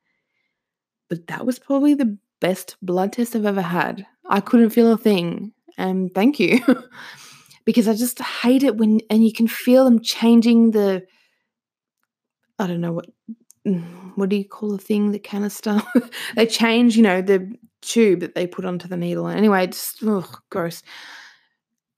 But 1.09 1.27
that 1.27 1.45
was 1.45 1.59
probably 1.59 1.95
the 1.95 2.17
best 2.39 2.77
blood 2.81 3.13
test 3.13 3.35
I've 3.35 3.45
ever 3.45 3.61
had. 3.61 4.05
I 4.29 4.39
couldn't 4.39 4.69
feel 4.69 4.91
a 4.91 4.97
thing. 4.97 5.53
And 5.77 6.13
thank 6.13 6.39
you. 6.39 6.59
because 7.65 7.87
I 7.87 7.93
just 7.93 8.19
hate 8.19 8.63
it 8.63 8.77
when 8.77 9.01
and 9.09 9.25
you 9.25 9.33
can 9.33 9.47
feel 9.47 9.85
them 9.85 10.01
changing 10.01 10.71
the 10.71 11.05
I 12.59 12.67
don't 12.67 12.81
know 12.81 12.93
what 12.93 13.09
mm, 13.67 14.11
what 14.15 14.29
do 14.29 14.35
you 14.35 14.47
call 14.47 14.69
the 14.71 14.77
thing, 14.77 15.11
the 15.11 15.19
canister? 15.19 15.81
they 16.35 16.45
change, 16.45 16.95
you 16.95 17.03
know, 17.03 17.21
the 17.21 17.51
tube 17.81 18.21
that 18.21 18.35
they 18.35 18.47
put 18.47 18.65
onto 18.65 18.87
the 18.87 18.97
needle. 18.97 19.27
And 19.27 19.37
anyway, 19.37 19.65
it's 19.65 20.01
ugh, 20.03 20.39
gross. 20.49 20.83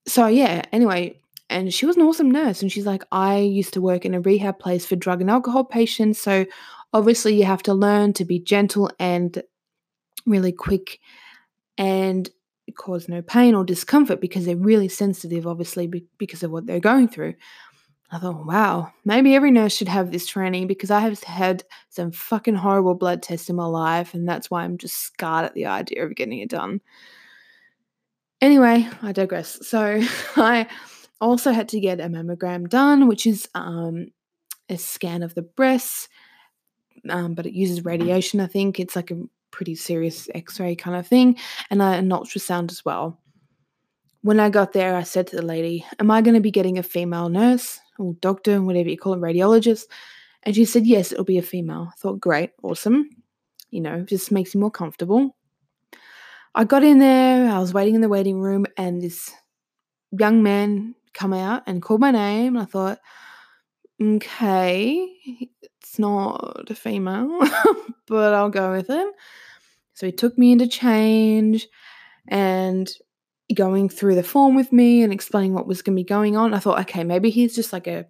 So 0.07 0.27
yeah, 0.27 0.63
anyway, 0.71 1.19
and 1.49 1.73
she 1.73 1.85
was 1.85 1.95
an 1.95 2.03
awesome 2.03 2.31
nurse 2.31 2.61
and 2.61 2.71
she's 2.71 2.85
like, 2.85 3.03
I 3.11 3.37
used 3.37 3.73
to 3.73 3.81
work 3.81 4.05
in 4.05 4.13
a 4.13 4.21
rehab 4.21 4.59
place 4.59 4.85
for 4.85 4.95
drug 4.95 5.21
and 5.21 5.29
alcohol 5.29 5.63
patients. 5.63 6.19
So 6.19 6.45
obviously 6.93 7.35
you 7.35 7.45
have 7.45 7.63
to 7.63 7.73
learn 7.73 8.13
to 8.13 8.25
be 8.25 8.39
gentle 8.39 8.89
and 8.99 9.41
really 10.25 10.51
quick 10.51 10.99
and 11.77 12.29
cause 12.73 13.07
no 13.07 13.21
pain 13.21 13.55
or 13.55 13.63
discomfort 13.63 14.19
because 14.21 14.45
they're 14.45 14.55
really 14.55 14.87
sensitive, 14.87 15.45
obviously, 15.45 15.87
because 16.17 16.43
of 16.43 16.51
what 16.51 16.65
they're 16.65 16.79
going 16.79 17.07
through. 17.07 17.35
I 18.11 18.19
thought, 18.19 18.45
wow, 18.45 18.93
maybe 19.03 19.35
every 19.35 19.51
nurse 19.51 19.75
should 19.75 19.87
have 19.87 20.11
this 20.11 20.27
training 20.27 20.67
because 20.67 20.91
I 20.91 20.99
have 20.99 21.21
had 21.23 21.63
some 21.89 22.11
fucking 22.11 22.55
horrible 22.55 22.93
blood 22.93 23.23
tests 23.23 23.49
in 23.49 23.55
my 23.55 23.65
life, 23.65 24.13
and 24.13 24.27
that's 24.27 24.49
why 24.51 24.63
I'm 24.63 24.77
just 24.77 24.97
scarred 24.97 25.45
at 25.45 25.53
the 25.53 25.65
idea 25.65 26.05
of 26.05 26.15
getting 26.15 26.39
it 26.39 26.49
done. 26.49 26.81
Anyway, 28.41 28.87
I 29.01 29.11
digress. 29.11 29.67
So 29.67 30.01
I 30.35 30.67
also 31.19 31.51
had 31.51 31.69
to 31.69 31.79
get 31.79 31.99
a 31.99 32.03
mammogram 32.03 32.69
done, 32.69 33.07
which 33.07 33.25
is 33.25 33.49
um, 33.55 34.07
a 34.69 34.77
scan 34.77 35.23
of 35.23 35.33
the 35.33 35.41
breasts, 35.41 36.07
um, 37.09 37.33
but 37.33 37.45
it 37.45 37.53
uses 37.53 37.85
radiation. 37.85 38.39
I 38.39 38.47
think 38.47 38.79
it's 38.79 38.95
like 38.95 39.11
a 39.11 39.23
pretty 39.55 39.73
serious 39.73 40.29
x 40.35 40.59
ray 40.59 40.75
kind 40.75 40.97
of 40.97 41.07
thing, 41.07 41.37
and 41.71 41.81
an 41.81 42.09
ultrasound 42.09 42.69
as 42.71 42.83
well. 42.83 43.17
When 44.21 44.39
I 44.39 44.49
got 44.49 44.73
there, 44.73 44.95
I 44.95 45.03
said 45.03 45.27
to 45.27 45.37
the 45.37 45.41
lady, 45.41 45.85
Am 45.99 46.11
I 46.11 46.21
going 46.21 46.33
to 46.35 46.41
be 46.41 46.51
getting 46.51 46.77
a 46.77 46.83
female 46.83 47.29
nurse 47.29 47.79
or 47.97 48.13
doctor, 48.15 48.61
whatever 48.61 48.89
you 48.89 48.97
call 48.97 49.13
it, 49.13 49.21
radiologist? 49.21 49.85
And 50.43 50.53
she 50.53 50.65
said, 50.65 50.85
Yes, 50.85 51.11
it'll 51.11 51.23
be 51.23 51.37
a 51.37 51.43
female. 51.43 51.87
I 51.91 51.95
thought, 51.97 52.19
Great, 52.19 52.51
awesome. 52.63 53.09
You 53.71 53.81
know, 53.81 54.01
just 54.01 54.31
makes 54.31 54.53
you 54.53 54.59
more 54.59 54.71
comfortable. 54.71 55.35
I 56.53 56.65
got 56.65 56.83
in 56.83 56.99
there, 56.99 57.49
I 57.49 57.59
was 57.59 57.73
waiting 57.73 57.95
in 57.95 58.01
the 58.01 58.09
waiting 58.09 58.39
room, 58.39 58.65
and 58.77 59.01
this 59.01 59.31
young 60.11 60.43
man 60.43 60.95
come 61.13 61.33
out 61.33 61.63
and 61.65 61.81
called 61.81 62.01
my 62.01 62.11
name. 62.11 62.55
And 62.55 62.63
I 62.63 62.65
thought, 62.65 62.99
okay, 64.01 65.07
it's 65.63 65.97
not 65.97 66.69
a 66.69 66.75
female, 66.75 67.39
but 68.07 68.33
I'll 68.33 68.49
go 68.49 68.71
with 68.73 68.89
it. 68.89 69.07
So 69.95 70.05
he 70.05 70.11
took 70.11 70.37
me 70.37 70.51
into 70.51 70.67
change 70.67 71.67
and 72.27 72.91
going 73.53 73.89
through 73.89 74.15
the 74.15 74.23
form 74.23 74.55
with 74.55 74.71
me 74.71 75.03
and 75.03 75.13
explaining 75.13 75.53
what 75.53 75.67
was 75.67 75.81
going 75.81 75.95
to 75.95 75.99
be 75.99 76.07
going 76.07 76.35
on. 76.35 76.53
I 76.53 76.59
thought, 76.59 76.79
okay, 76.81 77.03
maybe 77.03 77.29
he's 77.29 77.55
just 77.55 77.73
like 77.73 77.87
a 77.87 78.05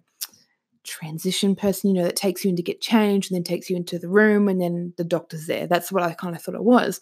transition 0.84 1.54
person, 1.54 1.90
you 1.90 2.00
know, 2.00 2.04
that 2.04 2.16
takes 2.16 2.44
you 2.44 2.50
in 2.50 2.56
to 2.56 2.62
get 2.62 2.80
changed 2.80 3.30
and 3.30 3.36
then 3.36 3.44
takes 3.44 3.68
you 3.68 3.76
into 3.76 3.98
the 3.98 4.08
room 4.08 4.48
and 4.48 4.60
then 4.60 4.94
the 4.96 5.04
doctor's 5.04 5.46
there. 5.46 5.66
That's 5.66 5.92
what 5.92 6.02
I 6.02 6.14
kind 6.14 6.34
of 6.34 6.42
thought 6.42 6.54
it 6.54 6.64
was. 6.64 7.00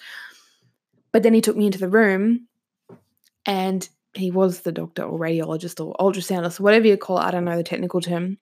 But 1.13 1.23
then 1.23 1.35
he 1.35 1.41
took 1.41 1.57
me 1.57 1.67
into 1.67 1.79
the 1.79 1.89
room 1.89 2.49
and 3.47 3.89
he 4.15 4.31
was 4.31 4.61
the 4.61 4.73
doctor 4.73 5.03
or 5.03 5.19
radiologist 5.19 5.85
or 5.85 5.95
ultrasoundist, 5.95 6.61
whatever 6.61 6.87
you 6.87 6.97
call 6.97 7.19
it. 7.19 7.25
I 7.25 7.31
don't 7.31 7.45
know 7.45 7.57
the 7.57 7.63
technical 7.63 8.01
term. 8.01 8.39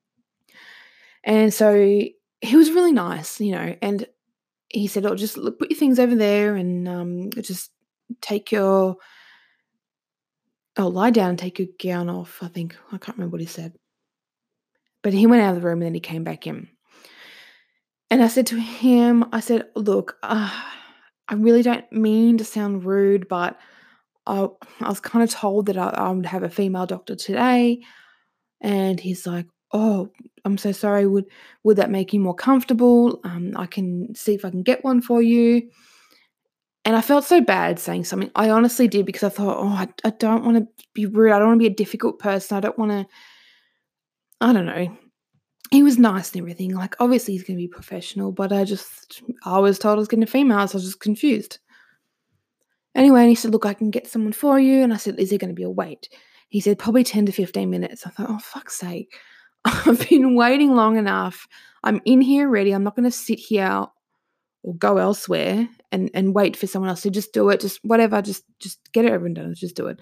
And 1.25 1.53
so 1.53 1.75
he 1.75 2.57
was 2.57 2.71
really 2.71 2.93
nice, 2.93 3.41
you 3.41 3.53
know, 3.53 3.77
and 3.81 4.07
he 4.73 4.87
said, 4.87 5.07
"Oh, 5.07 5.15
just 5.15 5.37
look, 5.37 5.59
put 5.59 5.71
your 5.71 5.79
things 5.79 5.99
over 5.99 6.15
there, 6.15 6.57
and 6.57 6.89
um, 6.89 7.31
just 7.31 7.71
take 8.21 8.51
your 8.51 8.97
oh, 10.79 10.89
lie 10.89 11.11
down 11.11 11.31
and 11.31 11.39
take 11.39 11.59
your 11.59 11.69
gown 11.81 12.09
off." 12.11 12.39
I 12.43 12.49
think 12.49 12.77
I 12.91 12.99
can't 12.99 13.17
remember 13.19 13.35
what 13.35 13.41
he 13.41 13.47
said, 13.47 13.75
but 15.03 15.13
he 15.13 15.27
went 15.27 15.43
out 15.43 15.55
of 15.55 15.63
the 15.63 15.67
room 15.67 15.81
and 15.81 15.87
then 15.87 15.95
he 15.95 16.01
came 16.01 16.25
back 16.25 16.47
in. 16.47 16.69
And 18.11 18.23
I 18.23 18.29
said 18.29 18.47
to 18.49 18.59
him, 18.59 19.25
"I 19.33 19.41
said, 19.41 19.69
look, 19.77 20.17
uh, 20.23 20.51
I 21.29 21.35
really 21.35 21.63
don't 21.63 21.91
mean 21.93 22.39
to 22.39 22.45
sound 22.45 22.85
rude, 22.85 23.29
but 23.29 23.59
I, 24.27 24.49
I 24.81 24.89
was 24.89 25.01
kind 25.01 25.23
of 25.23 25.31
told 25.31 25.67
that 25.67 25.79
I, 25.79 25.89
I 25.89 26.11
would 26.11 26.27
have 26.27 26.43
a 26.43 26.51
female 26.51 26.87
doctor 26.87 27.15
today." 27.15 27.83
And 28.61 29.01
he's 29.01 29.27
like, 29.27 29.47
"Oh, 29.73 30.11
I'm 30.45 30.59
so 30.59 30.73
sorry. 30.73 31.07
Would 31.07 31.27
would 31.65 31.77
that 31.77 31.91
make 31.91 32.13
you 32.13 32.21
more 32.21 32.35
comfortable? 32.35 33.21
Um, 33.25 33.53
I 33.57 33.67
can 33.67 34.15
see 34.15 34.35
if 34.35 34.45
I 34.45 34.51
can 34.51 34.63
get 34.63 34.85
one 34.85 35.01
for 35.03 35.23
you. 35.23 35.71
And 36.85 36.97
I 36.97 37.01
felt 37.01 37.25
so 37.25 37.41
bad 37.41 37.79
saying 37.79 38.05
something. 38.05 38.31
I 38.35 38.51
honestly 38.51 38.89
did 38.89 39.07
because 39.07 39.23
I 39.23 39.29
thought, 39.29 39.59
oh, 39.59 39.69
I, 39.69 39.89
I 40.05 40.11
don't 40.11 40.45
want 40.45 40.57
to 40.59 40.85
be 40.95 41.07
rude. 41.07 41.31
I 41.31 41.39
don't 41.39 41.49
want 41.49 41.61
to 41.61 41.69
be 41.69 41.73
a 41.73 41.77
difficult 41.77 42.19
person. 42.19 42.57
I 42.57 42.61
don't 42.61 42.79
want 42.79 42.91
to. 42.91 43.07
I 44.41 44.53
don't 44.53 44.67
know. 44.67 44.97
He 45.71 45.83
was 45.85 45.97
nice 45.99 46.33
and 46.33 46.41
everything. 46.41 46.75
Like, 46.75 46.97
obviously, 46.99 47.35
he's 47.35 47.45
going 47.45 47.57
to 47.57 47.63
be 47.63 47.69
professional, 47.69 48.33
but 48.33 48.53
I 48.53 48.65
just, 48.65 49.23
I 49.45 49.59
was 49.59 49.79
told 49.79 49.95
I 49.95 49.99
was 49.99 50.09
getting 50.09 50.25
a 50.25 50.27
female, 50.27 50.67
so 50.67 50.75
I 50.75 50.79
was 50.79 50.85
just 50.85 51.01
confused. 51.01 51.61
Anyway, 52.95 53.21
and 53.21 53.29
he 53.29 53.35
said, 53.35 53.53
Look, 53.53 53.65
I 53.65 53.75
can 53.75 53.91
get 53.91 54.09
someone 54.09 54.33
for 54.33 54.59
you. 54.59 54.83
And 54.83 54.93
I 54.93 54.97
said, 54.97 55.19
Is 55.19 55.31
there 55.31 55.39
going 55.39 55.51
to 55.51 55.55
be 55.55 55.63
a 55.63 55.71
wait? 55.71 56.09
He 56.49 56.61
said, 56.61 56.79
Probably 56.79 57.05
10 57.05 57.27
to 57.27 57.33
15 57.33 57.71
minutes. 57.71 58.07
I 58.07 58.11
thought, 58.11 58.29
Oh, 58.29 58.39
fuck's 58.39 58.77
sake. 58.77 59.15
I've 59.65 60.09
been 60.09 60.35
waiting 60.35 60.75
long 60.75 60.97
enough. 60.97 61.47
I'm 61.85 62.01
in 62.05 62.21
here 62.21 62.49
ready. 62.49 62.73
I'm 62.73 62.85
not 62.85 62.97
going 62.97 63.11
to 63.11 63.17
sit 63.17 63.39
here 63.39 63.87
or 64.63 64.75
go 64.77 64.99
elsewhere 64.99 65.69
and 65.91 66.11
and 66.15 66.35
wait 66.35 66.57
for 66.57 66.67
someone 66.67 66.89
else 66.89 67.03
to 67.03 67.11
just 67.11 67.33
do 67.33 67.49
it. 67.51 67.61
Just 67.61 67.81
whatever. 67.83 68.23
Just 68.23 68.45
just 68.59 68.81
get 68.93 69.05
it 69.05 69.13
over 69.13 69.27
and 69.27 69.35
done. 69.35 69.55
Just 69.55 69.77
do 69.77 69.87
it. 69.87 70.01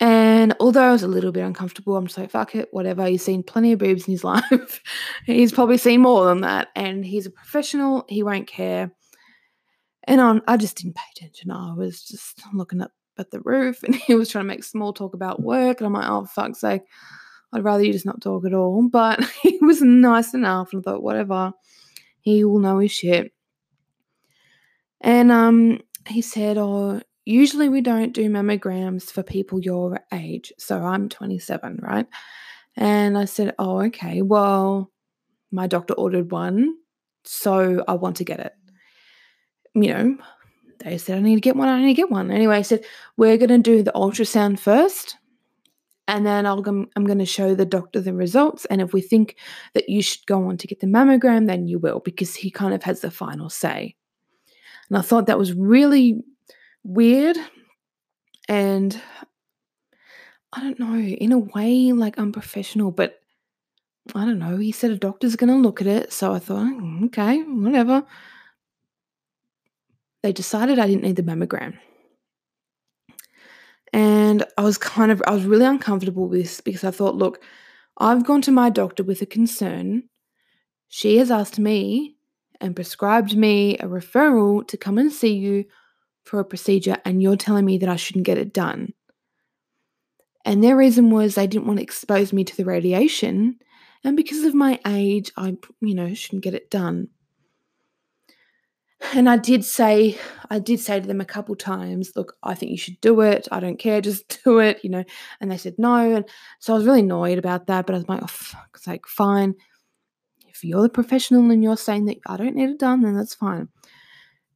And 0.00 0.54
although 0.60 0.82
I 0.82 0.92
was 0.92 1.02
a 1.02 1.08
little 1.08 1.32
bit 1.32 1.44
uncomfortable, 1.44 1.96
I'm 1.96 2.06
just 2.06 2.18
like, 2.18 2.30
fuck 2.30 2.54
it, 2.54 2.68
whatever. 2.72 3.06
He's 3.06 3.24
seen 3.24 3.42
plenty 3.42 3.72
of 3.72 3.78
boobs 3.78 4.06
in 4.06 4.12
his 4.12 4.24
life. 4.24 4.82
he's 5.24 5.52
probably 5.52 5.78
seen 5.78 6.02
more 6.02 6.26
than 6.26 6.40
that. 6.40 6.68
And 6.74 7.04
he's 7.04 7.26
a 7.26 7.30
professional. 7.30 8.04
He 8.08 8.22
won't 8.22 8.46
care. 8.46 8.92
And 10.06 10.20
on, 10.20 10.42
I 10.46 10.56
just 10.56 10.76
didn't 10.76 10.96
pay 10.96 11.02
attention. 11.16 11.50
I 11.50 11.74
was 11.74 12.02
just 12.02 12.42
looking 12.52 12.82
up 12.82 12.90
at 13.18 13.30
the 13.30 13.40
roof 13.40 13.82
and 13.84 13.94
he 13.94 14.14
was 14.14 14.28
trying 14.28 14.44
to 14.44 14.48
make 14.48 14.64
small 14.64 14.92
talk 14.92 15.14
about 15.14 15.42
work. 15.42 15.80
And 15.80 15.86
I'm 15.86 15.92
like, 15.92 16.08
oh, 16.08 16.26
fuck's 16.26 16.60
sake. 16.60 16.82
I'd 17.54 17.64
rather 17.64 17.84
you 17.84 17.92
just 17.92 18.06
not 18.06 18.20
talk 18.20 18.44
at 18.44 18.54
all. 18.54 18.88
But 18.88 19.24
he 19.42 19.58
was 19.60 19.80
nice 19.80 20.34
enough 20.34 20.72
and 20.72 20.80
I 20.80 20.90
thought, 20.90 21.02
whatever, 21.02 21.52
he 22.20 22.44
will 22.44 22.58
know 22.58 22.78
his 22.78 22.92
shit. 22.92 23.32
And 25.00 25.30
um, 25.30 25.80
he 26.08 26.22
said, 26.22 26.58
Oh, 26.58 27.00
usually 27.24 27.68
we 27.68 27.80
don't 27.80 28.12
do 28.12 28.28
mammograms 28.28 29.04
for 29.04 29.22
people 29.22 29.60
your 29.60 30.00
age. 30.12 30.52
So 30.58 30.82
I'm 30.82 31.08
27, 31.08 31.80
right? 31.82 32.06
And 32.76 33.16
I 33.16 33.26
said, 33.26 33.54
Oh, 33.58 33.82
okay, 33.84 34.22
well, 34.22 34.90
my 35.52 35.66
doctor 35.66 35.94
ordered 35.94 36.32
one, 36.32 36.74
so 37.24 37.84
I 37.86 37.94
want 37.94 38.16
to 38.16 38.24
get 38.24 38.40
it. 38.40 38.52
You 39.74 39.92
know, 39.92 40.18
they 40.80 40.98
said 40.98 41.18
I 41.18 41.20
need 41.20 41.36
to 41.36 41.40
get 41.40 41.56
one, 41.56 41.68
I 41.68 41.80
need 41.80 41.94
to 41.94 41.94
get 41.94 42.10
one. 42.10 42.30
Anyway, 42.30 42.56
I 42.56 42.62
said, 42.62 42.84
we're 43.16 43.36
going 43.36 43.48
to 43.48 43.58
do 43.58 43.82
the 43.82 43.92
ultrasound 43.92 44.58
first. 44.58 45.16
And 46.06 46.26
then 46.26 46.44
I'll, 46.44 46.62
I'm 46.66 47.04
going 47.04 47.18
to 47.18 47.24
show 47.24 47.54
the 47.54 47.64
doctor 47.64 48.00
the 48.00 48.12
results. 48.12 48.66
And 48.66 48.80
if 48.82 48.92
we 48.92 49.00
think 49.00 49.36
that 49.72 49.88
you 49.88 50.02
should 50.02 50.26
go 50.26 50.48
on 50.48 50.58
to 50.58 50.66
get 50.66 50.80
the 50.80 50.86
mammogram, 50.86 51.46
then 51.46 51.66
you 51.66 51.78
will, 51.78 52.00
because 52.00 52.34
he 52.34 52.50
kind 52.50 52.74
of 52.74 52.82
has 52.82 53.00
the 53.00 53.10
final 53.10 53.48
say. 53.48 53.96
And 54.88 54.98
I 54.98 55.00
thought 55.00 55.26
that 55.26 55.38
was 55.38 55.54
really 55.54 56.22
weird 56.82 57.38
and 58.48 59.00
I 60.52 60.60
don't 60.60 60.78
know, 60.78 60.96
in 60.96 61.32
a 61.32 61.38
way, 61.38 61.92
like 61.92 62.18
unprofessional, 62.18 62.92
but 62.92 63.20
I 64.14 64.24
don't 64.24 64.38
know. 64.38 64.58
He 64.58 64.70
said 64.70 64.92
a 64.92 64.96
doctor's 64.96 65.36
going 65.36 65.50
to 65.50 65.56
look 65.56 65.80
at 65.80 65.86
it. 65.86 66.12
So 66.12 66.32
I 66.32 66.38
thought, 66.38 66.64
oh, 66.64 67.00
okay, 67.06 67.42
whatever. 67.42 68.04
They 70.22 70.32
decided 70.32 70.78
I 70.78 70.86
didn't 70.86 71.02
need 71.02 71.16
the 71.16 71.22
mammogram. 71.22 71.78
And 73.94 74.44
I 74.58 74.62
was 74.62 74.76
kind 74.76 75.12
of, 75.12 75.22
I 75.24 75.30
was 75.30 75.44
really 75.44 75.66
uncomfortable 75.66 76.26
with 76.26 76.40
this 76.40 76.60
because 76.60 76.82
I 76.82 76.90
thought, 76.90 77.14
look, 77.14 77.40
I've 77.96 78.24
gone 78.24 78.42
to 78.42 78.50
my 78.50 78.68
doctor 78.68 79.04
with 79.04 79.22
a 79.22 79.26
concern. 79.26 80.02
She 80.88 81.18
has 81.18 81.30
asked 81.30 81.60
me 81.60 82.16
and 82.60 82.74
prescribed 82.74 83.36
me 83.36 83.78
a 83.78 83.86
referral 83.86 84.66
to 84.66 84.76
come 84.76 84.98
and 84.98 85.12
see 85.12 85.34
you 85.34 85.66
for 86.24 86.40
a 86.40 86.44
procedure, 86.44 86.96
and 87.04 87.22
you're 87.22 87.36
telling 87.36 87.64
me 87.64 87.78
that 87.78 87.88
I 87.88 87.94
shouldn't 87.94 88.26
get 88.26 88.36
it 88.36 88.52
done. 88.52 88.94
And 90.44 90.64
their 90.64 90.76
reason 90.76 91.10
was 91.10 91.36
they 91.36 91.46
didn't 91.46 91.68
want 91.68 91.78
to 91.78 91.84
expose 91.84 92.32
me 92.32 92.42
to 92.42 92.56
the 92.56 92.64
radiation. 92.64 93.60
And 94.02 94.16
because 94.16 94.42
of 94.42 94.54
my 94.54 94.80
age, 94.88 95.30
I, 95.36 95.56
you 95.80 95.94
know, 95.94 96.14
shouldn't 96.14 96.42
get 96.42 96.54
it 96.54 96.68
done. 96.68 97.10
And 99.12 99.28
I 99.28 99.36
did 99.36 99.64
say, 99.64 100.18
I 100.50 100.58
did 100.58 100.80
say 100.80 101.00
to 101.00 101.06
them 101.06 101.20
a 101.20 101.24
couple 101.24 101.54
times, 101.54 102.12
look, 102.16 102.36
I 102.42 102.54
think 102.54 102.70
you 102.70 102.78
should 102.78 103.00
do 103.00 103.20
it. 103.20 103.46
I 103.52 103.60
don't 103.60 103.78
care, 103.78 104.00
just 104.00 104.42
do 104.44 104.58
it, 104.58 104.80
you 104.82 104.90
know. 104.90 105.04
And 105.40 105.50
they 105.50 105.58
said 105.58 105.74
no. 105.78 106.16
And 106.16 106.24
so 106.58 106.72
I 106.72 106.76
was 106.76 106.86
really 106.86 107.00
annoyed 107.00 107.38
about 107.38 107.66
that. 107.66 107.86
But 107.86 107.94
I 107.94 107.98
was 107.98 108.08
like, 108.08 108.22
oh, 108.22 108.26
fuck's 108.26 108.84
sake, 108.84 109.06
fine. 109.06 109.54
If 110.48 110.64
you're 110.64 110.82
the 110.82 110.88
professional 110.88 111.50
and 111.50 111.62
you're 111.62 111.76
saying 111.76 112.06
that 112.06 112.18
I 112.26 112.36
don't 112.36 112.54
need 112.54 112.70
it 112.70 112.78
done, 112.78 113.02
then 113.02 113.16
that's 113.16 113.34
fine 113.34 113.68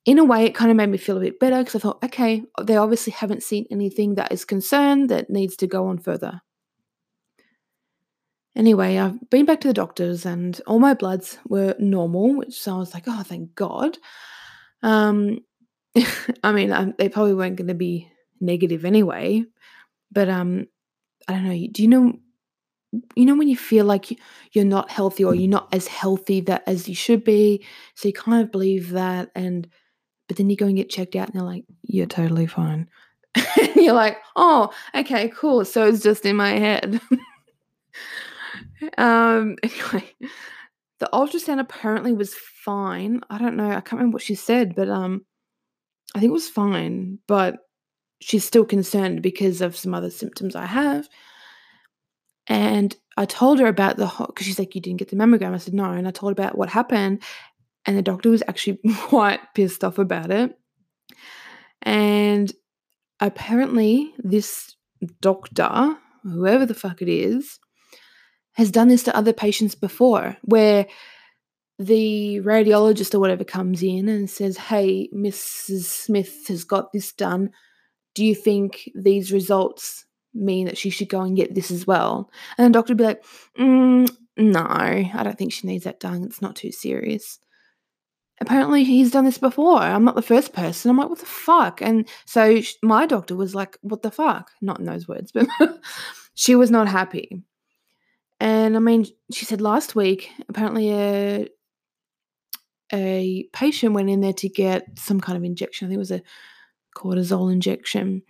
in 0.09 0.19
a 0.19 0.25
way, 0.25 0.47
it 0.47 0.55
kind 0.55 0.71
of 0.71 0.76
made 0.78 0.88
me 0.88 0.97
feel 0.97 1.19
a 1.19 1.21
bit 1.21 1.38
better 1.38 1.59
because 1.59 1.75
I 1.75 1.81
thought, 1.81 2.02
okay, 2.02 2.43
they 2.62 2.78
obviously 2.78 3.12
haven't 3.12 3.43
seen 3.43 3.67
anything 3.71 4.14
that 4.14 4.33
is 4.33 4.47
concerned 4.47 5.11
that 5.11 5.28
needs 5.28 5.55
to 5.57 5.67
go 5.67 5.88
on 5.88 5.99
further. 5.99 6.40
Anyway, 8.57 8.97
I've 8.97 9.28
been 9.28 9.45
back 9.45 9.61
to 9.61 9.69
the 9.69 9.75
doctors 9.75 10.25
and 10.25 10.59
all 10.67 10.78
my 10.78 10.95
bloods 10.95 11.37
were 11.47 11.76
normal, 11.78 12.37
which 12.37 12.59
so 12.59 12.76
I 12.76 12.78
was 12.78 12.95
like, 12.95 13.05
oh, 13.07 13.23
thank 13.23 13.55
God. 13.55 13.99
Um, 14.82 15.40
I 16.44 16.52
mean, 16.52 16.73
I, 16.73 16.92
they 16.99 17.08
probably 17.08 17.35
weren't 17.35 17.56
going 17.56 17.68
to 17.68 17.75
be 17.75 18.11
negative 18.40 18.85
anyway, 18.85 19.44
but 20.11 20.28
um, 20.28 20.66
I 21.26 21.32
don't 21.35 21.44
know. 21.44 21.66
Do 21.73 21.82
you 21.82 21.88
know? 21.88 22.12
You 23.14 23.26
know 23.26 23.37
when 23.37 23.49
you 23.49 23.56
feel 23.56 23.85
like 23.85 24.18
you're 24.52 24.64
not 24.64 24.90
healthy 24.90 25.23
or 25.23 25.35
you're 25.35 25.47
not 25.47 25.68
as 25.75 25.87
healthy 25.87 26.40
that 26.42 26.62
as 26.66 26.88
you 26.88 26.94
should 26.94 27.23
be, 27.23 27.62
so 27.94 28.08
you 28.08 28.14
kind 28.14 28.42
of 28.42 28.50
believe 28.50 28.90
that 28.92 29.30
and 29.35 29.68
but 30.28 30.37
then 30.37 30.50
you 30.50 30.56
go 30.56 30.66
and 30.66 30.76
get 30.76 30.90
checked 30.90 31.16
out 31.16 31.28
and 31.28 31.35
they're 31.35 31.47
like, 31.47 31.64
you're 31.82 32.06
totally 32.06 32.47
fine. 32.47 32.88
and 33.35 33.75
you're 33.76 33.94
like, 33.94 34.18
oh, 34.37 34.70
okay, 34.94 35.30
cool. 35.30 35.64
So 35.64 35.87
it's 35.87 36.02
just 36.02 36.25
in 36.26 36.37
my 36.37 36.50
head. 36.50 37.00
um, 38.99 39.56
anyway, 39.62 40.14
the 41.00 41.09
ultrasound 41.12 41.61
apparently 41.61 42.12
was 42.12 42.35
fine. 42.35 43.21
I 43.30 43.39
don't 43.39 43.56
know. 43.56 43.69
I 43.69 43.80
can't 43.80 43.93
remember 43.93 44.17
what 44.17 44.23
she 44.23 44.34
said, 44.34 44.75
but 44.75 44.89
um, 44.89 45.25
I 46.15 46.21
think 46.21 46.30
it 46.30 46.32
was 46.32 46.49
fine. 46.49 47.19
But 47.26 47.58
she's 48.21 48.45
still 48.45 48.65
concerned 48.65 49.23
because 49.23 49.61
of 49.61 49.76
some 49.76 49.95
other 49.95 50.11
symptoms 50.11 50.56
I 50.56 50.67
have. 50.67 51.08
And 52.49 52.97
I 53.17 53.26
told 53.26 53.61
her 53.61 53.67
about 53.67 53.97
the 53.97 54.06
because 54.06 54.47
she's 54.47 54.58
like, 54.58 54.75
you 54.75 54.80
didn't 54.80 54.99
get 54.99 55.08
the 55.08 55.17
mammogram. 55.17 55.54
I 55.54 55.58
said 55.58 55.75
no, 55.75 55.84
and 55.84 56.08
I 56.08 56.11
told 56.11 56.30
her 56.30 56.43
about 56.43 56.56
what 56.56 56.71
happened, 56.71 57.23
and 57.84 57.97
the 57.97 58.02
doctor 58.02 58.30
was 58.30 58.43
actually 58.49 58.80
quite 58.97 59.41
pissed 59.54 59.84
off 59.84 59.99
about 59.99 60.30
it. 60.30 60.58
And 61.82 62.52
apparently, 63.21 64.15
this 64.19 64.75
doctor, 65.21 65.97
whoever 66.23 66.67
the 66.67 66.75
fuck 66.75 67.02
it 67.02 67.08
is, 67.08 67.61
has 68.58 68.71
done 68.71 68.88
this 68.88 69.04
to 69.04 69.16
other 69.16 69.32
patients 69.32 69.75
before, 69.75 70.36
where 70.42 70.86
the 71.78 72.40
radiologist 72.42 73.14
or 73.14 73.21
whatever 73.21 73.44
comes 73.44 73.82
in 73.82 74.08
and 74.08 74.28
says, 74.28 74.58
Hey, 74.58 75.08
Mrs. 75.14 75.84
Smith 75.84 76.49
has 76.49 76.64
got 76.64 76.92
this 76.92 77.12
done. 77.12 77.50
Do 78.14 78.25
you 78.25 78.34
think 78.34 78.90
these 78.94 79.32
results 79.32 80.04
mean 80.34 80.66
that 80.66 80.76
she 80.76 80.90
should 80.90 81.08
go 81.08 81.21
and 81.21 81.36
get 81.36 81.54
this 81.54 81.71
as 81.71 81.86
well? 81.86 82.30
And 82.58 82.66
the 82.66 82.76
doctor 82.76 82.90
would 82.90 82.99
be 82.99 83.04
like, 83.04 83.25
mm, 83.58 84.10
No, 84.36 84.60
I 84.60 85.23
don't 85.23 85.38
think 85.38 85.52
she 85.52 85.66
needs 85.66 85.84
that 85.84 86.00
done. 86.00 86.25
It's 86.25 86.42
not 86.42 86.56
too 86.56 86.73
serious 86.73 87.38
apparently 88.40 88.84
he's 88.84 89.10
done 89.10 89.25
this 89.25 89.38
before. 89.38 89.80
I'm 89.80 90.04
not 90.04 90.14
the 90.14 90.23
first 90.23 90.52
person. 90.52 90.90
I'm 90.90 90.97
like, 90.97 91.08
what 91.08 91.18
the 91.18 91.26
fuck? 91.26 91.82
And 91.82 92.08
so 92.25 92.60
my 92.82 93.06
doctor 93.06 93.34
was 93.34 93.54
like, 93.54 93.78
what 93.82 94.02
the 94.02 94.10
fuck? 94.10 94.50
Not 94.60 94.78
in 94.78 94.84
those 94.84 95.08
words, 95.08 95.32
but 95.32 95.49
she 96.34 96.54
was 96.54 96.71
not 96.71 96.88
happy. 96.88 97.42
And 98.41 98.77
I 98.77 98.79
mean, 98.79 99.07
she 99.33 99.45
said 99.45 99.61
last 99.61 99.97
week, 99.97 100.31
apparently 100.49 100.93
a 100.93 101.49
a 102.93 103.49
patient 103.53 103.95
went 103.95 104.09
in 104.09 104.21
there 104.21 104.33
to 104.33 104.49
get 104.49 104.87
some 104.99 105.21
kind 105.21 105.37
of 105.37 105.45
injection. 105.45 105.87
I 105.87 105.89
think 105.89 105.97
it 105.97 105.99
was 105.99 106.11
a 106.11 106.23
cortisol 106.97 107.53
injection. 107.53 108.23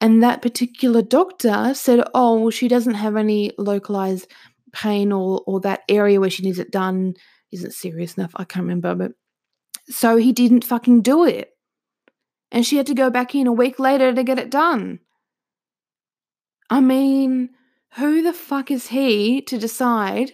And 0.00 0.22
that 0.22 0.42
particular 0.42 1.02
doctor 1.02 1.72
said, 1.74 2.04
oh, 2.12 2.40
well, 2.40 2.50
she 2.50 2.66
doesn't 2.66 2.94
have 2.94 3.16
any 3.16 3.52
localized 3.58 4.28
pain 4.72 5.12
or, 5.12 5.42
or 5.46 5.60
that 5.60 5.82
area 5.88 6.18
where 6.18 6.30
she 6.30 6.42
needs 6.42 6.58
it 6.58 6.72
done 6.72 7.14
isn't 7.52 7.74
serious 7.74 8.16
enough. 8.16 8.32
I 8.34 8.44
can't 8.44 8.64
remember, 8.64 8.94
but 8.96 9.12
so 9.88 10.16
he 10.16 10.32
didn't 10.32 10.64
fucking 10.64 11.02
do 11.02 11.24
it. 11.24 11.50
And 12.50 12.66
she 12.66 12.76
had 12.76 12.86
to 12.86 12.94
go 12.94 13.10
back 13.10 13.34
in 13.34 13.46
a 13.46 13.52
week 13.52 13.78
later 13.78 14.12
to 14.12 14.24
get 14.24 14.38
it 14.38 14.50
done. 14.50 14.98
I 16.68 16.80
mean, 16.80 17.50
who 17.96 18.22
the 18.22 18.32
fuck 18.32 18.70
is 18.70 18.88
he 18.88 19.42
to 19.42 19.58
decide 19.58 20.32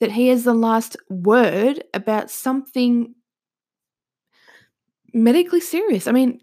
that 0.00 0.12
he 0.12 0.28
has 0.28 0.44
the 0.44 0.54
last 0.54 0.96
word 1.08 1.82
about 1.92 2.30
something 2.30 3.14
medically 5.12 5.60
serious? 5.60 6.06
I 6.06 6.12
mean, 6.12 6.40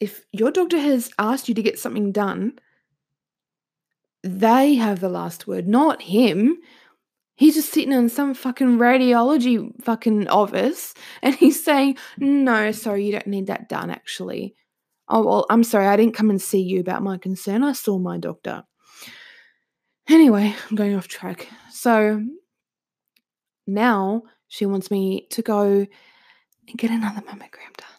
if 0.00 0.24
your 0.32 0.50
doctor 0.50 0.78
has 0.78 1.10
asked 1.18 1.48
you 1.48 1.54
to 1.54 1.62
get 1.62 1.78
something 1.78 2.12
done, 2.12 2.58
they 4.22 4.74
have 4.74 5.00
the 5.00 5.08
last 5.08 5.46
word, 5.46 5.68
not 5.68 6.02
him. 6.02 6.58
He's 7.36 7.54
just 7.54 7.72
sitting 7.72 7.92
in 7.92 8.08
some 8.08 8.34
fucking 8.34 8.78
radiology 8.78 9.70
fucking 9.82 10.28
office 10.28 10.94
and 11.22 11.34
he's 11.34 11.62
saying, 11.62 11.98
No, 12.16 12.72
sorry, 12.72 13.04
you 13.04 13.12
don't 13.12 13.26
need 13.26 13.46
that 13.48 13.68
done 13.68 13.90
actually. 13.90 14.54
Oh, 15.08 15.24
well, 15.24 15.46
I'm 15.48 15.64
sorry, 15.64 15.86
I 15.86 15.96
didn't 15.96 16.14
come 16.14 16.30
and 16.30 16.40
see 16.40 16.60
you 16.60 16.80
about 16.80 17.02
my 17.02 17.16
concern. 17.16 17.62
I 17.62 17.72
saw 17.72 17.98
my 17.98 18.18
doctor. 18.18 18.64
Anyway, 20.08 20.54
I'm 20.68 20.76
going 20.76 20.94
off 20.94 21.08
track. 21.08 21.48
So 21.70 22.24
now 23.66 24.22
she 24.48 24.66
wants 24.66 24.90
me 24.90 25.26
to 25.30 25.42
go 25.42 25.64
and 26.68 26.78
get 26.78 26.90
another 26.90 27.20
mammogram 27.20 27.76
done. 27.76 27.98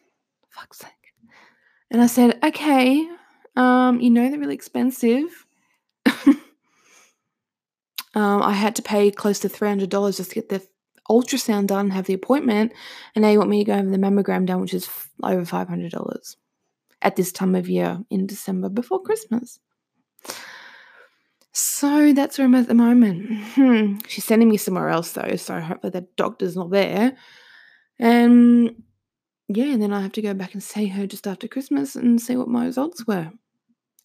Fuck's 0.50 0.80
sake. 0.80 0.92
And 1.92 2.02
I 2.02 2.08
said, 2.08 2.40
Okay, 2.44 3.08
um, 3.56 4.00
you 4.00 4.10
know 4.10 4.30
they're 4.30 4.40
really 4.40 4.56
expensive. 4.56 5.46
Um, 8.16 8.42
I 8.42 8.54
had 8.54 8.76
to 8.78 8.82
pay 8.82 9.12
close 9.12 9.40
to 9.40 9.50
$300 9.50 10.18
just 10.18 10.32
to 10.32 10.36
get 10.36 10.50
the 10.50 10.66
ultrasound 11.10 11.68
done, 11.68 11.86
and 11.86 11.94
have 11.94 12.06
the 12.06 12.14
appointment, 12.14 12.72
and 13.16 13.24
now 13.24 13.30
you 13.30 13.38
want 13.40 13.50
me 13.50 13.64
to 13.64 13.66
go 13.66 13.74
have 13.74 13.90
the 13.90 13.98
mammogram 13.98 14.46
done, 14.46 14.62
which 14.62 14.74
is 14.74 14.86
f- 14.86 15.10
over 15.24 15.42
$500 15.44 16.36
at 17.02 17.16
this 17.16 17.32
time 17.32 17.56
of 17.56 17.70
year 17.70 18.00
in 18.10 18.28
December 18.28 18.70
before 18.70 19.02
Christmas. 19.02 19.60
So 21.52 22.14
that's 22.14 22.38
where 22.38 22.46
I'm 22.46 22.56
at 22.56 22.68
the 22.68 22.74
moment. 22.74 23.44
Hmm. 23.54 23.98
She's 24.08 24.26
sending 24.26 24.50
me 24.50 24.58
somewhere 24.58 24.90
else 24.90 25.12
though, 25.12 25.36
so 25.36 25.60
hopefully 25.60 25.92
the 25.92 26.08
doctor's 26.16 26.56
not 26.56 26.70
there. 26.70 27.16
And 27.98 28.84
yeah, 29.48 29.74
and 29.74 29.82
then 29.82 29.94
I 29.94 30.02
have 30.02 30.14
to 30.14 30.22
go 30.22 30.34
back 30.34 30.54
and 30.54 30.64
see 30.64 30.88
her 30.88 31.08
just 31.08 31.28
after 31.28 31.48
Christmas 31.48 31.96
and 31.96 32.22
see 32.22 32.36
what 32.36 32.48
my 32.48 32.66
results 32.66 33.06
were. 33.08 33.32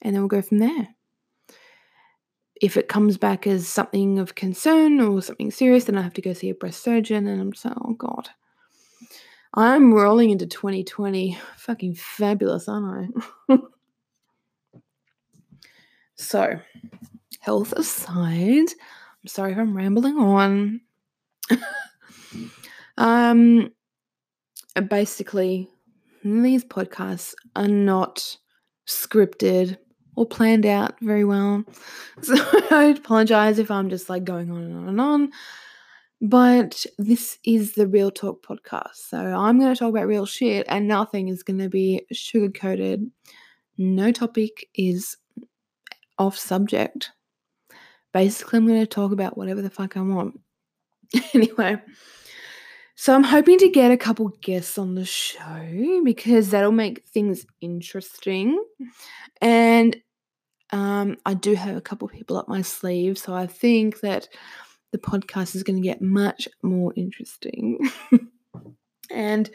And 0.02 0.14
then 0.14 0.22
we'll 0.22 0.28
go 0.28 0.42
from 0.42 0.58
there 0.58 0.94
if 2.60 2.76
it 2.76 2.88
comes 2.88 3.18
back 3.18 3.46
as 3.46 3.68
something 3.68 4.18
of 4.18 4.34
concern 4.34 5.00
or 5.00 5.20
something 5.20 5.50
serious, 5.50 5.84
then 5.84 5.98
I 5.98 6.02
have 6.02 6.14
to 6.14 6.22
go 6.22 6.32
see 6.32 6.50
a 6.50 6.54
breast 6.54 6.82
surgeon. 6.82 7.26
And 7.26 7.40
I'm 7.40 7.52
just 7.52 7.64
like, 7.64 7.74
oh 7.80 7.94
God. 7.94 8.30
I'm 9.52 9.92
rolling 9.92 10.30
into 10.30 10.46
2020. 10.46 11.38
Fucking 11.56 11.94
fabulous, 11.94 12.68
aren't 12.68 13.14
I? 13.48 13.58
so, 16.16 16.58
health 17.44 17.72
aside, 17.72 18.68
I'm 18.68 19.26
sorry 19.26 19.52
if 19.52 19.58
I'm 19.58 19.76
rambling 19.76 20.16
on. 20.16 20.80
Um, 22.96 23.72
basically, 24.88 25.68
these 26.22 26.64
podcasts 26.64 27.34
are 27.56 27.68
not 27.68 28.36
scripted 28.86 29.78
or 30.16 30.26
planned 30.26 30.66
out 30.66 30.94
very 31.00 31.24
well. 31.24 31.64
So 32.22 32.34
I 32.70 32.94
apologize 32.96 33.58
if 33.58 33.70
I'm 33.70 33.90
just 33.90 34.08
like 34.08 34.24
going 34.24 34.50
on 34.50 34.62
and 34.62 34.76
on 34.76 34.88
and 34.88 35.00
on. 35.00 35.32
But 36.20 36.86
this 36.96 37.38
is 37.44 37.74
the 37.74 37.86
Real 37.86 38.10
Talk 38.10 38.46
podcast. 38.46 38.94
So 38.94 39.18
I'm 39.18 39.58
going 39.58 39.74
to 39.74 39.78
talk 39.78 39.90
about 39.90 40.06
real 40.06 40.24
shit 40.24 40.64
and 40.68 40.88
nothing 40.88 41.28
is 41.28 41.42
going 41.42 41.58
to 41.58 41.68
be 41.68 42.06
sugar 42.12 42.50
coated. 42.50 43.10
No 43.76 44.12
topic 44.12 44.68
is 44.74 45.16
off 46.18 46.38
subject. 46.38 47.10
Basically, 48.14 48.56
I'm 48.56 48.66
going 48.66 48.80
to 48.80 48.86
talk 48.86 49.12
about 49.12 49.36
whatever 49.36 49.60
the 49.60 49.68
fuck 49.68 49.96
I 49.96 50.00
want. 50.00 50.40
anyway, 51.34 51.76
so 52.94 53.12
I'm 53.12 53.24
hoping 53.24 53.58
to 53.58 53.68
get 53.68 53.90
a 53.90 53.96
couple 53.96 54.28
guests 54.40 54.78
on 54.78 54.94
the 54.94 55.04
show 55.04 56.00
because 56.04 56.50
that'll 56.50 56.72
make 56.72 57.06
things 57.08 57.44
interesting. 57.60 58.64
And 59.40 59.96
um, 60.70 61.16
I 61.26 61.34
do 61.34 61.54
have 61.54 61.76
a 61.76 61.80
couple 61.80 62.08
people 62.08 62.36
up 62.36 62.48
my 62.48 62.62
sleeve, 62.62 63.18
so 63.18 63.34
I 63.34 63.48
think 63.48 64.00
that 64.00 64.28
the 64.92 64.98
podcast 64.98 65.56
is 65.56 65.64
going 65.64 65.82
to 65.82 65.86
get 65.86 66.00
much 66.00 66.48
more 66.62 66.92
interesting. 66.96 67.78
and 69.10 69.50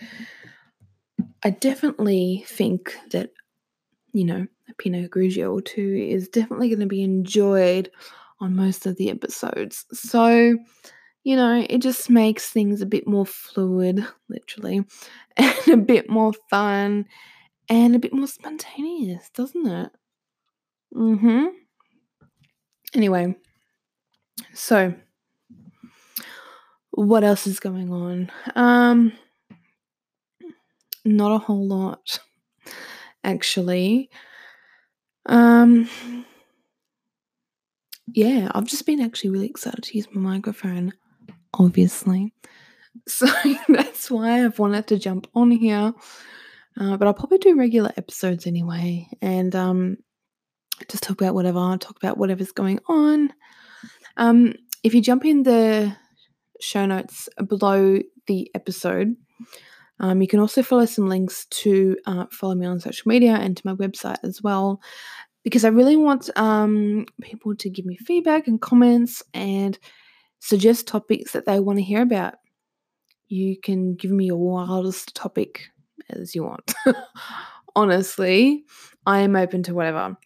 I 1.44 1.52
definitely 1.52 2.44
think 2.46 2.94
that, 3.12 3.32
you 4.12 4.26
know, 4.26 4.48
a 4.70 4.74
Pinot 4.74 5.12
Grigio 5.12 5.54
or 5.54 5.62
two 5.62 6.08
is 6.10 6.28
definitely 6.28 6.68
going 6.68 6.82
to 6.82 6.88
be 6.88 7.04
enjoyed 7.04 7.90
on 8.40 8.56
most 8.56 8.86
of 8.86 8.96
the 8.98 9.10
episodes. 9.10 9.86
So, 9.94 10.58
you 11.24 11.36
know, 11.36 11.66
it 11.70 11.80
just 11.80 12.10
makes 12.10 12.50
things 12.50 12.82
a 12.82 12.86
bit 12.86 13.08
more 13.08 13.26
fluid, 13.26 14.06
literally, 14.30 14.84
and 15.38 15.68
a 15.68 15.78
bit 15.78 16.10
more 16.10 16.34
fun 16.50 17.06
and 17.68 17.96
a 17.96 18.00
bit 18.00 18.14
more 18.14 18.28
spontaneous, 18.28 19.30
doesn't 19.34 19.68
it? 19.68 19.92
Mm 20.96 21.20
hmm. 21.20 21.46
Anyway, 22.96 23.36
so 24.54 24.96
what 26.92 27.24
else 27.24 27.46
is 27.46 27.60
going 27.60 27.92
on? 27.92 28.32
Um, 28.56 29.14
not 31.06 31.32
a 31.32 31.38
whole 31.38 31.68
lot, 31.68 32.20
actually. 33.24 34.10
Um, 35.28 35.88
yeah, 38.14 38.52
I've 38.54 38.66
just 38.66 38.86
been 38.86 39.02
actually 39.02 39.32
really 39.32 39.50
excited 39.50 39.84
to 39.84 39.98
use 39.98 40.08
my 40.12 40.22
microphone, 40.22 40.94
obviously. 41.54 42.34
So 43.08 43.28
that's 43.70 44.12
why 44.12 44.44
I've 44.44 44.60
wanted 44.60 44.88
to 44.88 45.00
jump 45.00 45.28
on 45.34 45.52
here. 45.52 45.94
Uh, 46.80 46.98
but 46.98 47.08
I'll 47.08 47.14
probably 47.14 47.38
do 47.38 47.56
regular 47.56 47.92
episodes 47.98 48.46
anyway, 48.46 49.08
and 49.22 49.56
um, 49.56 49.98
just 50.90 51.04
talk 51.04 51.22
about 51.22 51.34
whatever, 51.36 51.78
talk 51.78 51.98
about 51.98 52.18
whatever's 52.18 52.52
going 52.52 52.80
on. 52.88 53.32
Um, 54.18 54.54
if 54.84 54.94
you 54.94 55.02
jump 55.02 55.24
in 55.24 55.44
the 55.44 55.96
show 56.62 56.86
notes 56.86 57.30
below 57.48 58.00
the 58.28 58.52
episode, 58.56 59.16
um, 60.00 60.22
you 60.22 60.28
can 60.28 60.40
also 60.40 60.64
follow 60.64 60.86
some 60.86 61.08
links 61.08 61.46
to 61.50 61.98
uh, 62.06 62.26
follow 62.32 62.56
me 62.56 62.66
on 62.66 62.80
social 62.80 63.10
media 63.10 63.34
and 63.34 63.58
to 63.58 63.66
my 63.66 63.74
website 63.74 64.18
as 64.24 64.42
well, 64.42 64.82
because 65.44 65.64
I 65.64 65.70
really 65.70 65.96
want 65.96 66.30
um, 66.38 67.06
people 67.22 67.56
to 67.56 67.70
give 67.70 67.86
me 67.86 67.98
feedback 67.98 68.48
and 68.48 68.62
comments 68.62 69.24
and 69.34 69.78
suggest 70.40 70.88
topics 70.88 71.32
that 71.32 71.46
they 71.46 71.60
want 71.60 71.78
to 71.78 71.84
hear 71.84 72.02
about. 72.02 72.36
You 73.28 73.60
can 73.60 73.96
give 73.96 74.12
me 74.12 74.26
your 74.26 74.38
wildest 74.38 75.16
topic 75.16 75.70
as 76.10 76.36
you 76.36 76.44
want. 76.44 76.74
Honestly, 77.76 78.66
I 79.06 79.20
am 79.20 79.36
open 79.36 79.64
to 79.64 79.74
whatever. 79.74 80.18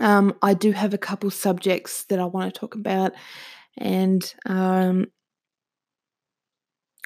Um, 0.00 0.34
I 0.42 0.54
do 0.54 0.72
have 0.72 0.92
a 0.92 0.98
couple 0.98 1.30
subjects 1.30 2.04
that 2.04 2.18
I 2.18 2.24
want 2.24 2.52
to 2.52 2.58
talk 2.58 2.74
about, 2.74 3.12
and 3.78 4.34
um, 4.44 5.06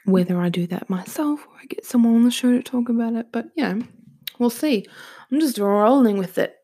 whether 0.05 0.40
I 0.40 0.49
do 0.49 0.66
that 0.68 0.88
myself 0.88 1.47
or 1.47 1.55
I 1.61 1.66
get 1.66 1.85
someone 1.85 2.14
on 2.16 2.25
the 2.25 2.31
show 2.31 2.51
to 2.51 2.62
talk 2.62 2.88
about 2.88 3.14
it. 3.14 3.27
But 3.31 3.47
yeah, 3.57 3.75
we'll 4.38 4.51
see. 4.51 4.87
I'm 5.31 5.40
just 5.40 5.59
rolling 5.59 6.18
with 6.18 6.38
it. 6.38 6.58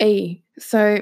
A 0.00 0.42
so 0.58 1.00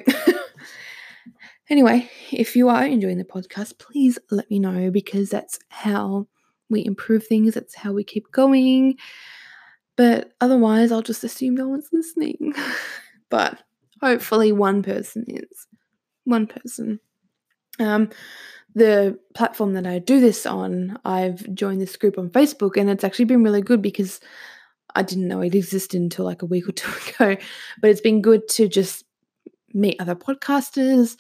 anyway, 1.70 2.10
if 2.30 2.56
you 2.56 2.68
are 2.68 2.84
enjoying 2.84 3.18
the 3.18 3.24
podcast, 3.24 3.78
please 3.78 4.18
let 4.30 4.50
me 4.50 4.58
know 4.58 4.90
because 4.90 5.30
that's 5.30 5.58
how 5.68 6.26
we 6.70 6.84
improve 6.84 7.26
things. 7.26 7.54
That's 7.54 7.74
how 7.74 7.92
we 7.92 8.04
keep 8.04 8.30
going. 8.30 8.96
But 9.96 10.32
otherwise, 10.40 10.92
I'll 10.92 11.02
just 11.02 11.24
assume 11.24 11.56
no 11.56 11.68
one's 11.68 11.88
listening. 11.92 12.54
but 13.30 13.62
hopefully, 14.00 14.52
one 14.52 14.82
person 14.82 15.24
is. 15.26 15.66
One 16.24 16.46
person. 16.46 17.00
Um, 17.80 18.10
the 18.74 19.18
platform 19.34 19.74
that 19.74 19.86
I 19.86 19.98
do 19.98 20.20
this 20.20 20.46
on, 20.46 20.98
I've 21.04 21.52
joined 21.54 21.80
this 21.80 21.96
group 21.96 22.18
on 22.18 22.30
Facebook, 22.30 22.76
and 22.76 22.88
it's 22.90 23.04
actually 23.04 23.24
been 23.24 23.42
really 23.42 23.62
good 23.62 23.82
because 23.82 24.20
I 24.98 25.02
didn't 25.02 25.28
know 25.28 25.40
it 25.40 25.54
existed 25.54 26.00
until 26.00 26.24
like 26.24 26.42
a 26.42 26.46
week 26.46 26.68
or 26.68 26.72
two 26.72 26.90
ago. 27.14 27.40
But 27.80 27.90
it's 27.90 28.00
been 28.00 28.20
good 28.20 28.48
to 28.48 28.68
just 28.68 29.04
meet 29.72 30.00
other 30.00 30.16
podcasters 30.16 31.16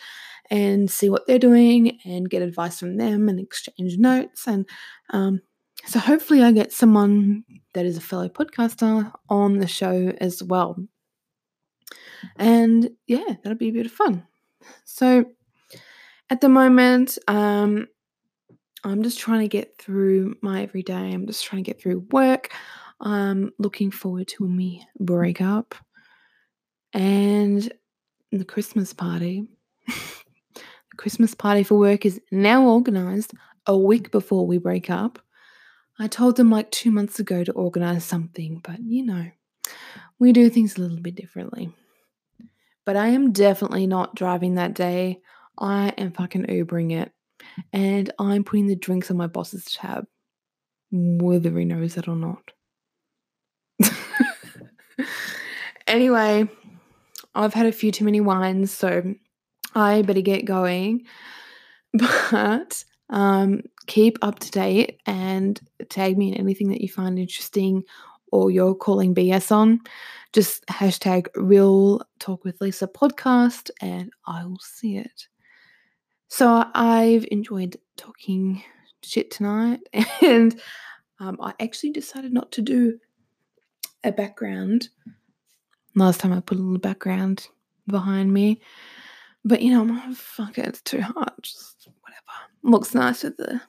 and 0.50 0.90
see 0.90 1.08
what 1.08 1.26
they're 1.26 1.38
doing 1.38 1.98
and 2.04 2.28
get 2.28 2.42
advice 2.42 2.80
from 2.80 2.96
them 2.96 3.28
and 3.28 3.38
exchange 3.38 3.96
notes. 3.96 4.48
And 4.48 4.68
um, 5.10 5.42
so 5.86 6.00
hopefully, 6.00 6.42
I 6.42 6.50
get 6.50 6.72
someone 6.72 7.44
that 7.74 7.86
is 7.86 7.96
a 7.96 8.00
fellow 8.00 8.28
podcaster 8.28 9.12
on 9.28 9.58
the 9.58 9.68
show 9.68 10.12
as 10.20 10.42
well. 10.42 10.76
And 12.36 12.90
yeah, 13.06 13.36
that'll 13.42 13.58
be 13.58 13.68
a 13.68 13.72
bit 13.72 13.86
of 13.86 13.92
fun. 13.92 14.26
So, 14.84 15.24
at 16.30 16.40
the 16.40 16.48
moment, 16.48 17.16
um, 17.28 17.86
I'm 18.82 19.04
just 19.04 19.20
trying 19.20 19.42
to 19.42 19.48
get 19.48 19.78
through 19.78 20.34
my 20.42 20.62
everyday. 20.62 21.12
I'm 21.12 21.26
just 21.26 21.44
trying 21.44 21.62
to 21.62 21.70
get 21.70 21.80
through 21.80 22.06
work. 22.10 22.50
I'm 23.00 23.52
looking 23.58 23.90
forward 23.90 24.28
to 24.28 24.44
when 24.44 24.56
we 24.56 24.86
break 24.98 25.40
up 25.40 25.74
and 26.92 27.72
the 28.32 28.44
Christmas 28.44 28.92
party. 28.92 29.46
the 29.86 30.96
Christmas 30.96 31.34
party 31.34 31.62
for 31.62 31.78
work 31.78 32.04
is 32.04 32.20
now 32.30 32.66
organized 32.66 33.32
a 33.66 33.76
week 33.76 34.10
before 34.10 34.46
we 34.46 34.58
break 34.58 34.90
up. 34.90 35.18
I 35.98 36.06
told 36.06 36.36
them 36.36 36.50
like 36.50 36.70
two 36.70 36.90
months 36.90 37.18
ago 37.18 37.44
to 37.44 37.52
organize 37.52 38.04
something, 38.04 38.60
but 38.62 38.80
you 38.80 39.04
know, 39.04 39.26
we 40.18 40.32
do 40.32 40.48
things 40.48 40.76
a 40.76 40.80
little 40.80 41.00
bit 41.00 41.14
differently. 41.14 41.72
But 42.84 42.96
I 42.96 43.08
am 43.08 43.32
definitely 43.32 43.86
not 43.86 44.14
driving 44.14 44.54
that 44.54 44.74
day. 44.74 45.20
I 45.58 45.90
am 45.98 46.12
fucking 46.12 46.46
Ubering 46.46 46.92
it. 46.92 47.12
And 47.72 48.12
I'm 48.18 48.44
putting 48.44 48.66
the 48.66 48.76
drinks 48.76 49.10
on 49.10 49.16
my 49.16 49.26
boss's 49.26 49.64
tab, 49.66 50.06
whether 50.90 51.56
he 51.58 51.64
knows 51.64 51.96
it 51.96 52.08
or 52.08 52.16
not. 52.16 52.52
Anyway, 55.86 56.48
I've 57.34 57.54
had 57.54 57.66
a 57.66 57.72
few 57.72 57.92
too 57.92 58.04
many 58.04 58.20
wines, 58.20 58.72
so 58.72 59.14
I 59.74 60.02
better 60.02 60.20
get 60.20 60.44
going. 60.44 61.06
But 62.30 62.84
um, 63.08 63.62
keep 63.86 64.18
up 64.20 64.38
to 64.40 64.50
date 64.50 65.00
and 65.06 65.58
tag 65.88 66.18
me 66.18 66.28
in 66.28 66.34
anything 66.34 66.68
that 66.68 66.82
you 66.82 66.88
find 66.88 67.18
interesting 67.18 67.82
or 68.30 68.50
you're 68.50 68.74
calling 68.74 69.14
BS 69.14 69.50
on. 69.50 69.80
Just 70.34 70.66
hashtag 70.66 71.28
Real 71.34 72.02
Talk 72.18 72.44
with 72.44 72.60
Lisa 72.60 72.86
podcast 72.86 73.70
and 73.80 74.12
I 74.26 74.44
will 74.44 74.60
see 74.60 74.98
it. 74.98 75.28
So 76.28 76.64
I've 76.74 77.26
enjoyed 77.30 77.78
talking 77.96 78.62
shit 79.02 79.30
tonight, 79.30 79.80
and 80.22 80.60
um, 81.20 81.38
I 81.40 81.54
actually 81.58 81.90
decided 81.90 82.32
not 82.32 82.52
to 82.52 82.62
do 82.62 82.98
a 84.04 84.12
background. 84.12 84.88
Last 85.94 86.20
time 86.20 86.32
I 86.32 86.40
put 86.40 86.58
a 86.58 86.60
little 86.60 86.78
background 86.78 87.48
behind 87.86 88.32
me, 88.32 88.60
but 89.44 89.62
you 89.62 89.72
know, 89.72 90.12
fuck 90.14 90.58
it, 90.58 90.66
it's 90.66 90.82
too 90.82 91.00
hot. 91.00 91.34
Just 91.42 91.88
whatever. 92.00 92.22
Looks 92.62 92.94
nice 92.94 93.22
with 93.24 93.36
the 93.36 93.60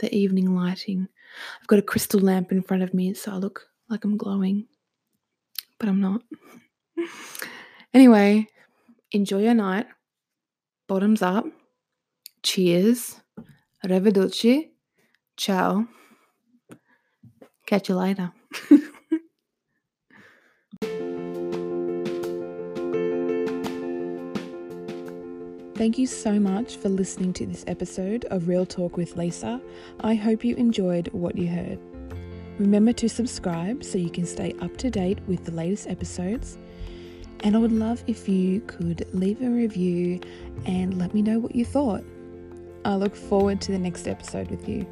the 0.00 0.14
evening 0.14 0.54
lighting. 0.54 1.08
I've 1.60 1.66
got 1.66 1.78
a 1.78 1.82
crystal 1.82 2.20
lamp 2.20 2.52
in 2.52 2.62
front 2.62 2.82
of 2.82 2.94
me, 2.94 3.14
so 3.14 3.32
I 3.32 3.36
look 3.36 3.66
like 3.88 4.04
I'm 4.04 4.16
glowing, 4.16 4.66
but 5.78 5.88
I'm 5.88 6.00
not. 6.00 6.22
anyway, 7.94 8.46
enjoy 9.12 9.42
your 9.42 9.54
night 9.54 9.86
bottoms 10.90 11.22
up. 11.22 11.44
Cheers. 12.42 13.20
Arrivederci. 13.84 14.70
Ciao. 15.36 15.86
Catch 17.64 17.88
you 17.88 17.94
later. 17.94 18.32
Thank 25.80 25.96
you 25.96 26.06
so 26.06 26.38
much 26.38 26.76
for 26.76 26.90
listening 26.90 27.32
to 27.32 27.46
this 27.46 27.64
episode 27.66 28.26
of 28.26 28.48
Real 28.48 28.66
Talk 28.66 28.98
with 28.98 29.16
Lisa. 29.16 29.60
I 30.00 30.14
hope 30.14 30.44
you 30.44 30.54
enjoyed 30.56 31.08
what 31.12 31.38
you 31.38 31.48
heard. 31.48 31.78
Remember 32.58 32.92
to 32.92 33.08
subscribe 33.08 33.82
so 33.82 33.96
you 33.96 34.10
can 34.10 34.26
stay 34.26 34.54
up 34.60 34.76
to 34.76 34.90
date 34.90 35.20
with 35.26 35.46
the 35.46 35.52
latest 35.52 35.88
episodes. 35.88 36.58
And 37.44 37.56
I 37.56 37.58
would 37.58 37.72
love 37.72 38.04
if 38.06 38.28
you 38.28 38.60
could 38.66 39.08
leave 39.14 39.40
a 39.40 39.48
review 39.48 40.20
and 40.66 40.98
let 40.98 41.14
me 41.14 41.22
know 41.22 41.38
what 41.38 41.56
you 41.56 41.64
thought. 41.64 42.04
I 42.84 42.96
look 42.96 43.16
forward 43.16 43.62
to 43.62 43.72
the 43.72 43.78
next 43.78 44.06
episode 44.06 44.50
with 44.50 44.68
you. 44.68 44.86